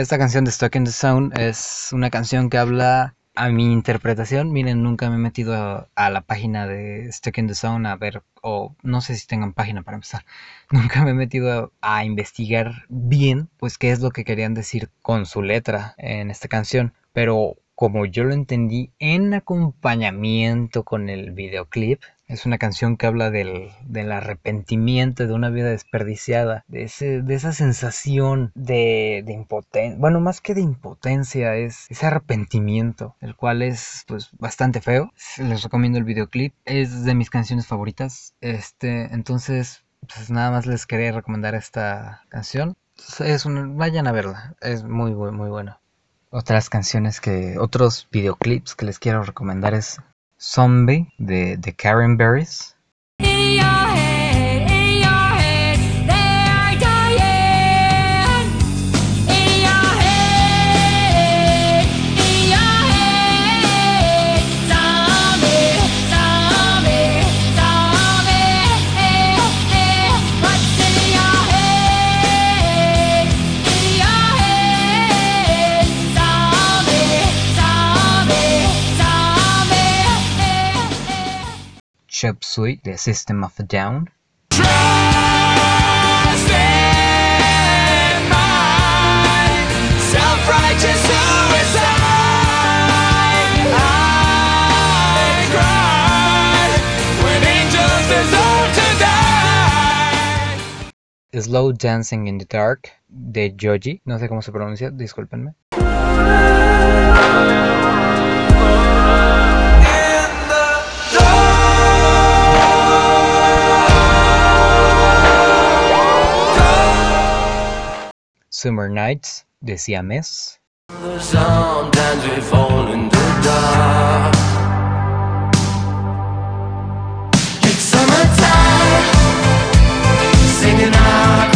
Esta 0.00 0.16
canción 0.16 0.46
de 0.46 0.50
Stuck 0.50 0.76
in 0.76 0.84
the 0.84 0.92
Zone 0.92 1.28
es 1.38 1.90
una 1.92 2.08
canción 2.08 2.48
que 2.48 2.56
habla 2.56 3.16
a 3.34 3.50
mi 3.50 3.70
interpretación. 3.70 4.50
Miren, 4.50 4.82
nunca 4.82 5.10
me 5.10 5.16
he 5.16 5.18
metido 5.18 5.90
a, 5.94 6.10
la 6.10 6.22
página 6.22 6.66
de 6.66 7.12
Stuck 7.12 7.36
in 7.36 7.48
the 7.48 7.54
Zone 7.54 7.86
a 7.86 7.96
ver, 7.96 8.22
o 8.40 8.74
no 8.82 9.02
sé 9.02 9.14
si 9.16 9.26
tengan 9.26 9.52
página 9.52 9.82
para 9.82 9.96
empezar. 9.96 10.24
Nunca 10.70 11.04
me 11.04 11.10
he 11.10 11.14
metido 11.14 11.70
a, 11.82 11.98
a 11.98 12.04
investigar 12.06 12.86
bien, 12.88 13.50
pues, 13.58 13.76
qué 13.76 13.90
es 13.90 14.00
lo 14.00 14.10
que 14.10 14.24
querían 14.24 14.54
decir 14.54 14.88
con 15.02 15.26
su 15.26 15.42
letra 15.42 15.94
en 15.98 16.30
esta 16.30 16.48
canción. 16.48 16.94
Pero 17.12 17.56
como 17.74 18.06
yo 18.06 18.24
lo 18.24 18.32
entendí 18.32 18.92
en 19.00 19.34
acompañamiento 19.34 20.82
con 20.82 21.10
el 21.10 21.32
videoclip, 21.32 22.00
es 22.30 22.46
una 22.46 22.58
canción 22.58 22.96
que 22.96 23.06
habla 23.06 23.30
del, 23.30 23.70
del 23.84 24.12
arrepentimiento 24.12 25.26
de 25.26 25.32
una 25.32 25.50
vida 25.50 25.70
desperdiciada, 25.70 26.64
de, 26.68 26.84
ese, 26.84 27.22
de 27.22 27.34
esa 27.34 27.52
sensación 27.52 28.52
de, 28.54 29.22
de 29.26 29.32
impotencia, 29.32 29.98
bueno, 29.98 30.20
más 30.20 30.40
que 30.40 30.54
de 30.54 30.60
impotencia, 30.60 31.56
es 31.56 31.86
ese 31.90 32.06
arrepentimiento, 32.06 33.16
el 33.20 33.34
cual 33.34 33.62
es 33.62 34.04
pues 34.06 34.30
bastante 34.38 34.80
feo. 34.80 35.12
Les 35.38 35.62
recomiendo 35.62 35.98
el 35.98 36.04
videoclip, 36.04 36.54
es 36.64 37.04
de 37.04 37.14
mis 37.14 37.30
canciones 37.30 37.66
favoritas. 37.66 38.34
Este, 38.40 39.12
entonces, 39.12 39.84
pues 40.00 40.30
nada 40.30 40.52
más 40.52 40.66
les 40.66 40.86
quería 40.86 41.12
recomendar 41.12 41.56
esta 41.56 42.22
canción. 42.28 42.76
Es 43.18 43.44
un, 43.44 43.76
vayan 43.76 44.06
a 44.06 44.12
verla, 44.12 44.54
es 44.60 44.84
muy, 44.84 45.14
muy, 45.14 45.32
muy 45.32 45.48
buena. 45.48 45.80
Otras 46.30 46.70
canciones 46.70 47.20
que, 47.20 47.58
otros 47.58 48.06
videoclips 48.12 48.76
que 48.76 48.86
les 48.86 49.00
quiero 49.00 49.24
recomendar 49.24 49.74
es 49.74 50.00
Zombie 50.42 51.12
de, 51.18 51.56
de 51.60 51.72
Karen 51.72 52.16
Berries. 52.16 52.74
Chop 82.20 82.44
Suey 82.44 82.76
de 82.84 82.98
System 82.98 83.42
of 83.42 83.58
a 83.58 83.62
Down. 83.62 84.06
Trust 84.50 84.68
in 86.50 88.28
my 88.28 89.48
self-righteous 90.12 91.00
suicide. 91.00 91.80
I 93.72 95.48
cried 95.48 96.76
when 97.24 97.40
angels 97.42 98.04
deserve 98.12 98.68
to 98.76 98.84
die. 101.32 101.40
Slow 101.40 101.72
Dancing 101.72 102.26
in 102.26 102.36
the 102.36 102.44
Dark 102.44 102.90
de 103.08 103.48
Joji. 103.56 104.02
No 104.04 104.18
sé 104.18 104.28
cómo 104.28 104.42
se 104.42 104.52
pronuncia, 104.52 104.90
discúlpenme. 104.90 105.54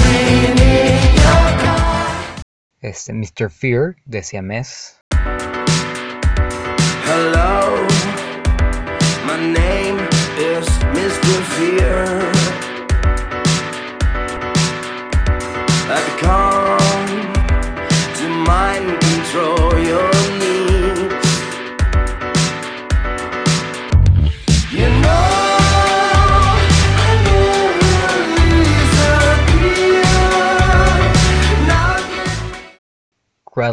Green 0.01 0.57
in 0.57 1.15
your 1.15 1.47
car. 1.61 2.43
Este, 2.81 3.13
Mr. 3.13 3.51
Fear 3.51 3.97
de 4.07 4.23
Siamés. 4.23 4.99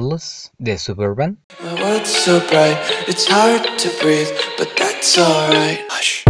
Breathless 0.02 0.50
de 0.60 0.78
Suburban. 0.80 1.38
My 1.62 1.74
world's 1.76 2.10
so 2.10 2.40
bright, 2.50 2.76
it's 3.08 3.28
hard 3.28 3.62
to 3.78 3.90
breathe, 4.02 4.30
but 4.58 4.76
that's 4.76 5.16
alright. 5.20 5.86
Hush. 5.90 6.26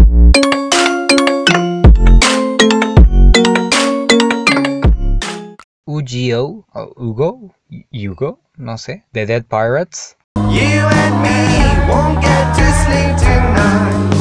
UGO 5.88 6.66
o 6.76 6.94
Ugo, 7.00 7.56
Hugo, 7.92 8.40
no 8.58 8.74
sé, 8.74 9.04
The 9.14 9.26
Dead 9.26 9.48
Pirates. 9.48 10.18
You 10.36 10.84
and 10.92 11.16
me 11.24 11.88
won't 11.88 12.22
get 12.22 12.54
to 12.56 12.68
sleep 12.84 13.16
tonight. 13.24 14.21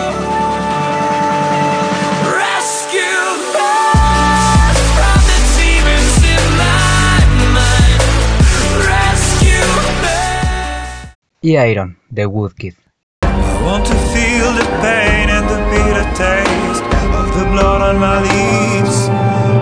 on 17.81 17.99
my 17.99 18.19
lips 18.21 19.09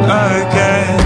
again. 0.04 1.00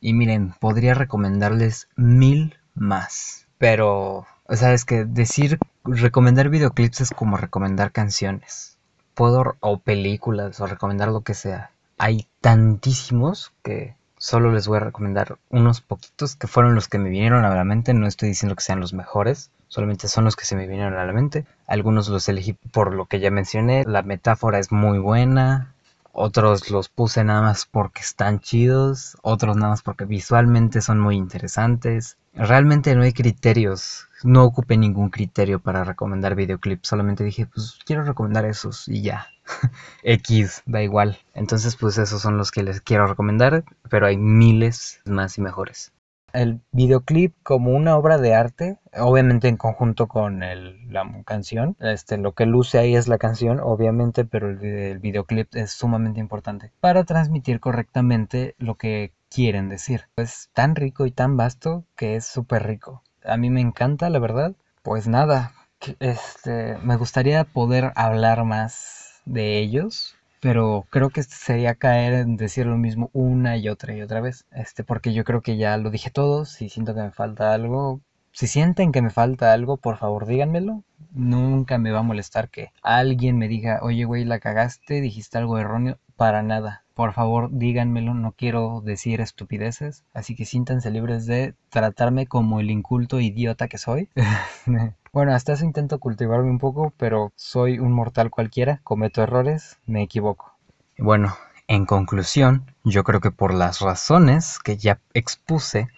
Y 0.00 0.14
miren, 0.14 0.54
podría 0.58 0.94
recomendarles 0.94 1.86
mil 1.96 2.56
más. 2.74 3.46
Pero, 3.58 4.26
o 4.44 4.56
sea, 4.56 4.72
es 4.72 4.86
que 4.86 5.04
decir 5.04 5.58
recomendar 5.84 6.48
videoclips 6.48 7.02
es 7.02 7.10
como 7.10 7.36
recomendar 7.36 7.92
canciones. 7.92 8.78
Puedo, 9.12 9.58
o 9.60 9.80
películas, 9.80 10.58
o 10.62 10.66
recomendar 10.66 11.08
lo 11.08 11.20
que 11.20 11.34
sea. 11.34 11.72
Hay 12.02 12.26
tantísimos 12.40 13.52
que 13.62 13.94
solo 14.16 14.50
les 14.52 14.66
voy 14.66 14.78
a 14.78 14.80
recomendar 14.80 15.36
unos 15.50 15.82
poquitos 15.82 16.34
que 16.34 16.46
fueron 16.46 16.74
los 16.74 16.88
que 16.88 16.96
me 16.96 17.10
vinieron 17.10 17.44
a 17.44 17.54
la 17.54 17.62
mente. 17.62 17.92
No 17.92 18.06
estoy 18.06 18.30
diciendo 18.30 18.56
que 18.56 18.62
sean 18.62 18.80
los 18.80 18.94
mejores, 18.94 19.50
solamente 19.68 20.08
son 20.08 20.24
los 20.24 20.34
que 20.34 20.46
se 20.46 20.56
me 20.56 20.66
vinieron 20.66 20.94
a 20.94 21.04
la 21.04 21.12
mente. 21.12 21.44
Algunos 21.66 22.08
los 22.08 22.26
elegí 22.30 22.54
por 22.54 22.94
lo 22.94 23.04
que 23.04 23.20
ya 23.20 23.30
mencioné. 23.30 23.84
La 23.84 24.00
metáfora 24.00 24.58
es 24.58 24.72
muy 24.72 24.98
buena. 24.98 25.74
Otros 26.12 26.70
los 26.70 26.88
puse 26.88 27.22
nada 27.22 27.42
más 27.42 27.66
porque 27.66 28.00
están 28.00 28.40
chidos, 28.40 29.18
otros 29.20 29.56
nada 29.56 29.72
más 29.72 29.82
porque 29.82 30.06
visualmente 30.06 30.80
son 30.80 31.00
muy 31.00 31.16
interesantes. 31.16 32.16
Realmente 32.32 32.96
no 32.96 33.02
hay 33.02 33.12
criterios, 33.12 34.08
no 34.24 34.44
ocupé 34.44 34.76
ningún 34.76 35.10
criterio 35.10 35.60
para 35.60 35.84
recomendar 35.84 36.34
videoclips, 36.34 36.88
solamente 36.88 37.24
dije, 37.24 37.46
pues 37.46 37.78
quiero 37.84 38.04
recomendar 38.04 38.44
esos 38.44 38.88
y 38.88 39.02
ya. 39.02 39.26
X, 40.02 40.62
da 40.66 40.82
igual. 40.82 41.18
Entonces, 41.34 41.76
pues 41.76 41.98
esos 41.98 42.22
son 42.22 42.36
los 42.36 42.50
que 42.50 42.62
les 42.62 42.80
quiero 42.80 43.06
recomendar, 43.06 43.64
pero 43.88 44.06
hay 44.06 44.16
miles 44.16 45.00
más 45.04 45.38
y 45.38 45.40
mejores. 45.42 45.92
El 46.32 46.60
videoclip 46.72 47.36
como 47.44 47.70
una 47.70 47.96
obra 47.96 48.18
de 48.18 48.34
arte, 48.34 48.78
obviamente 48.98 49.46
en 49.46 49.56
conjunto 49.56 50.08
con 50.08 50.42
el- 50.42 50.92
la 50.92 51.04
canción. 51.24 51.76
Este, 51.78 52.18
lo 52.18 52.32
que 52.34 52.46
luce 52.46 52.78
ahí 52.78 52.96
es 52.96 53.06
la 53.06 53.18
canción, 53.18 53.60
obviamente, 53.60 54.24
pero 54.24 54.50
el, 54.50 54.60
el 54.64 54.98
videoclip 54.98 55.54
es 55.54 55.70
sumamente 55.70 56.18
importante 56.18 56.72
para 56.80 57.04
transmitir 57.04 57.60
correctamente 57.60 58.56
lo 58.58 58.74
que 58.76 59.12
quieren 59.28 59.68
decir. 59.68 60.08
Es 60.16 60.50
tan 60.52 60.74
rico 60.74 61.06
y 61.06 61.12
tan 61.12 61.36
vasto 61.36 61.84
que 61.96 62.16
es 62.16 62.26
súper 62.26 62.64
rico. 62.66 63.04
A 63.24 63.36
mí 63.36 63.50
me 63.50 63.60
encanta, 63.60 64.10
la 64.10 64.18
verdad. 64.18 64.54
Pues 64.82 65.06
nada, 65.08 65.52
este, 66.00 66.76
me 66.82 66.96
gustaría 66.96 67.44
poder 67.44 67.92
hablar 67.94 68.44
más 68.44 69.20
de 69.24 69.58
ellos, 69.58 70.16
pero 70.40 70.86
creo 70.90 71.10
que 71.10 71.22
sería 71.22 71.74
caer 71.74 72.14
en 72.14 72.36
decir 72.36 72.66
lo 72.66 72.76
mismo 72.76 73.10
una 73.12 73.56
y 73.56 73.68
otra 73.68 73.94
y 73.94 74.02
otra 74.02 74.20
vez. 74.20 74.46
Este, 74.52 74.84
porque 74.84 75.12
yo 75.12 75.24
creo 75.24 75.42
que 75.42 75.56
ya 75.56 75.76
lo 75.76 75.90
dije 75.90 76.10
todo. 76.10 76.44
Si 76.44 76.68
siento 76.68 76.94
que 76.94 77.02
me 77.02 77.10
falta 77.10 77.52
algo, 77.52 78.00
si 78.32 78.46
sienten 78.46 78.92
que 78.92 79.02
me 79.02 79.10
falta 79.10 79.52
algo, 79.52 79.76
por 79.76 79.96
favor 79.98 80.26
díganmelo. 80.26 80.82
Nunca 81.12 81.78
me 81.78 81.90
va 81.92 82.00
a 82.00 82.02
molestar 82.02 82.48
que 82.48 82.72
alguien 82.82 83.38
me 83.38 83.48
diga, 83.48 83.80
oye, 83.82 84.04
güey, 84.04 84.24
la 84.24 84.38
cagaste, 84.40 85.00
dijiste 85.00 85.38
algo 85.38 85.58
erróneo. 85.58 85.98
Para 86.16 86.42
nada. 86.42 86.84
Por 87.00 87.14
favor, 87.14 87.48
díganmelo. 87.50 88.12
No 88.12 88.32
quiero 88.32 88.82
decir 88.84 89.22
estupideces. 89.22 90.04
Así 90.12 90.36
que 90.36 90.44
siéntanse 90.44 90.90
libres 90.90 91.24
de 91.24 91.54
tratarme 91.70 92.26
como 92.26 92.60
el 92.60 92.70
inculto 92.70 93.20
idiota 93.20 93.68
que 93.68 93.78
soy. 93.78 94.10
Bueno, 95.12 95.32
hasta 95.34 95.54
eso 95.54 95.64
intento 95.64 95.98
cultivarme 95.98 96.50
un 96.50 96.58
poco, 96.58 96.92
pero 96.98 97.32
soy 97.36 97.78
un 97.78 97.92
mortal 97.92 98.30
cualquiera, 98.30 98.80
cometo 98.84 99.22
errores, 99.22 99.78
me 99.86 100.02
equivoco. 100.02 100.52
Bueno, 100.98 101.34
en 101.68 101.86
conclusión, 101.86 102.66
yo 102.84 103.02
creo 103.02 103.20
que 103.20 103.30
por 103.30 103.54
las 103.54 103.80
razones 103.80 104.58
que 104.58 104.76
ya 104.76 105.00
expuse, 105.14 105.88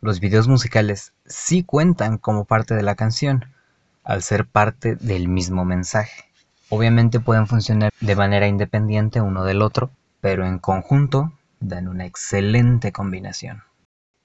los 0.00 0.18
videos 0.18 0.48
musicales 0.48 1.14
sí 1.24 1.62
cuentan 1.62 2.18
como 2.18 2.44
parte 2.44 2.74
de 2.74 2.82
la 2.82 2.96
canción, 2.96 3.46
al 4.02 4.22
ser 4.22 4.46
parte 4.46 4.96
del 4.96 5.28
mismo 5.28 5.64
mensaje. 5.64 6.24
Obviamente 6.70 7.20
pueden 7.20 7.46
funcionar 7.46 7.92
de 8.00 8.16
manera 8.16 8.46
independiente 8.46 9.20
uno 9.20 9.44
del 9.44 9.62
otro, 9.62 9.90
pero 10.20 10.46
en 10.46 10.58
conjunto 10.58 11.32
dan 11.60 11.88
una 11.88 12.06
excelente 12.06 12.92
combinación. 12.92 13.62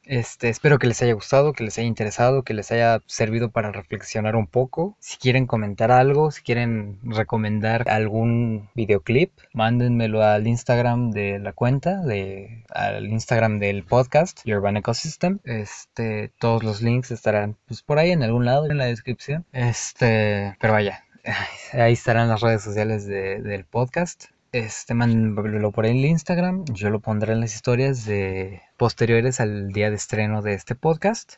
Este, 0.07 0.49
espero 0.49 0.77
que 0.77 0.85
les 0.85 1.01
haya 1.01 1.13
gustado, 1.13 1.53
que 1.53 1.63
les 1.63 1.79
haya 1.79 1.87
interesado, 1.87 2.43
que 2.43 2.53
les 2.53 2.71
haya 2.71 2.99
servido 3.07 3.49
para 3.49 3.71
reflexionar 3.71 4.35
un 4.35 4.45
poco. 4.45 4.95
Si 4.99 5.17
quieren 5.17 5.47
comentar 5.47 5.91
algo, 5.91 6.29
si 6.29 6.43
quieren 6.43 6.99
recomendar 7.03 7.89
algún 7.89 8.69
videoclip, 8.75 9.31
mándenmelo 9.51 10.21
al 10.23 10.45
Instagram 10.45 11.09
de 11.09 11.39
la 11.39 11.53
cuenta, 11.53 12.01
de, 12.03 12.65
al 12.69 13.07
Instagram 13.07 13.57
del 13.57 13.83
podcast, 13.83 14.41
Urban 14.45 14.77
Ecosystem. 14.77 15.39
Este, 15.43 16.31
todos 16.37 16.63
los 16.63 16.83
links 16.83 17.09
estarán 17.09 17.57
pues, 17.67 17.81
por 17.81 17.97
ahí 17.97 18.11
en 18.11 18.21
algún 18.21 18.45
lado 18.45 18.69
en 18.69 18.77
la 18.77 18.85
descripción. 18.85 19.43
Este, 19.53 20.55
pero 20.59 20.73
vaya, 20.73 21.03
ahí 21.73 21.93
estarán 21.93 22.29
las 22.29 22.41
redes 22.41 22.61
sociales 22.61 23.07
de- 23.07 23.41
del 23.41 23.65
podcast. 23.65 24.25
Este, 24.55 24.93
mándenmelo 24.93 25.73
por 25.73 25.85
el 25.85 25.97
Instagram. 26.05 26.63
Yo 26.71 26.89
lo 26.89 27.01
pondré 27.01 27.33
en 27.33 27.41
las 27.41 27.53
historias 27.53 28.05
de 28.05 28.61
posteriores 28.77 29.41
al 29.41 29.73
día 29.73 29.89
de 29.89 29.97
estreno 29.97 30.41
de 30.41 30.53
este 30.53 30.75
podcast. 30.75 31.33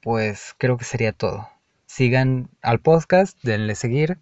Pues 0.00 0.54
creo 0.56 0.78
que 0.78 0.84
sería 0.84 1.10
todo. 1.10 1.48
Sigan 1.86 2.48
al 2.62 2.78
podcast, 2.78 3.36
denle 3.42 3.74
seguir. 3.74 4.18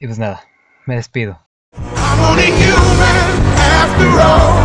Y 0.00 0.08
pues 0.08 0.18
nada, 0.18 0.42
me 0.84 0.96
despido. 0.96 1.46
I'm 1.76 2.20
only 2.24 2.50
human 2.50 3.22
after 3.56 4.08
all. 4.18 4.58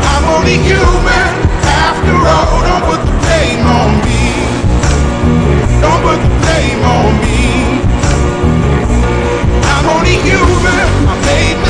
I'm 0.00 0.24
only 0.34 0.56
human 0.64 1.34
after 1.68 2.16
all. 2.24 2.62
Don't 2.64 2.84
put 2.88 3.00
the 3.04 3.12
blame 3.20 3.66
on 3.68 4.00
me. 4.00 4.32
Don't 5.82 6.00
put 6.00 6.16
the 6.16 6.30
blame 6.40 6.84
on 6.88 7.20
me. 7.20 7.84
I'm 9.68 9.86
only 9.90 10.16
human. 10.24 10.88
I 11.06 11.20
made 11.26 11.69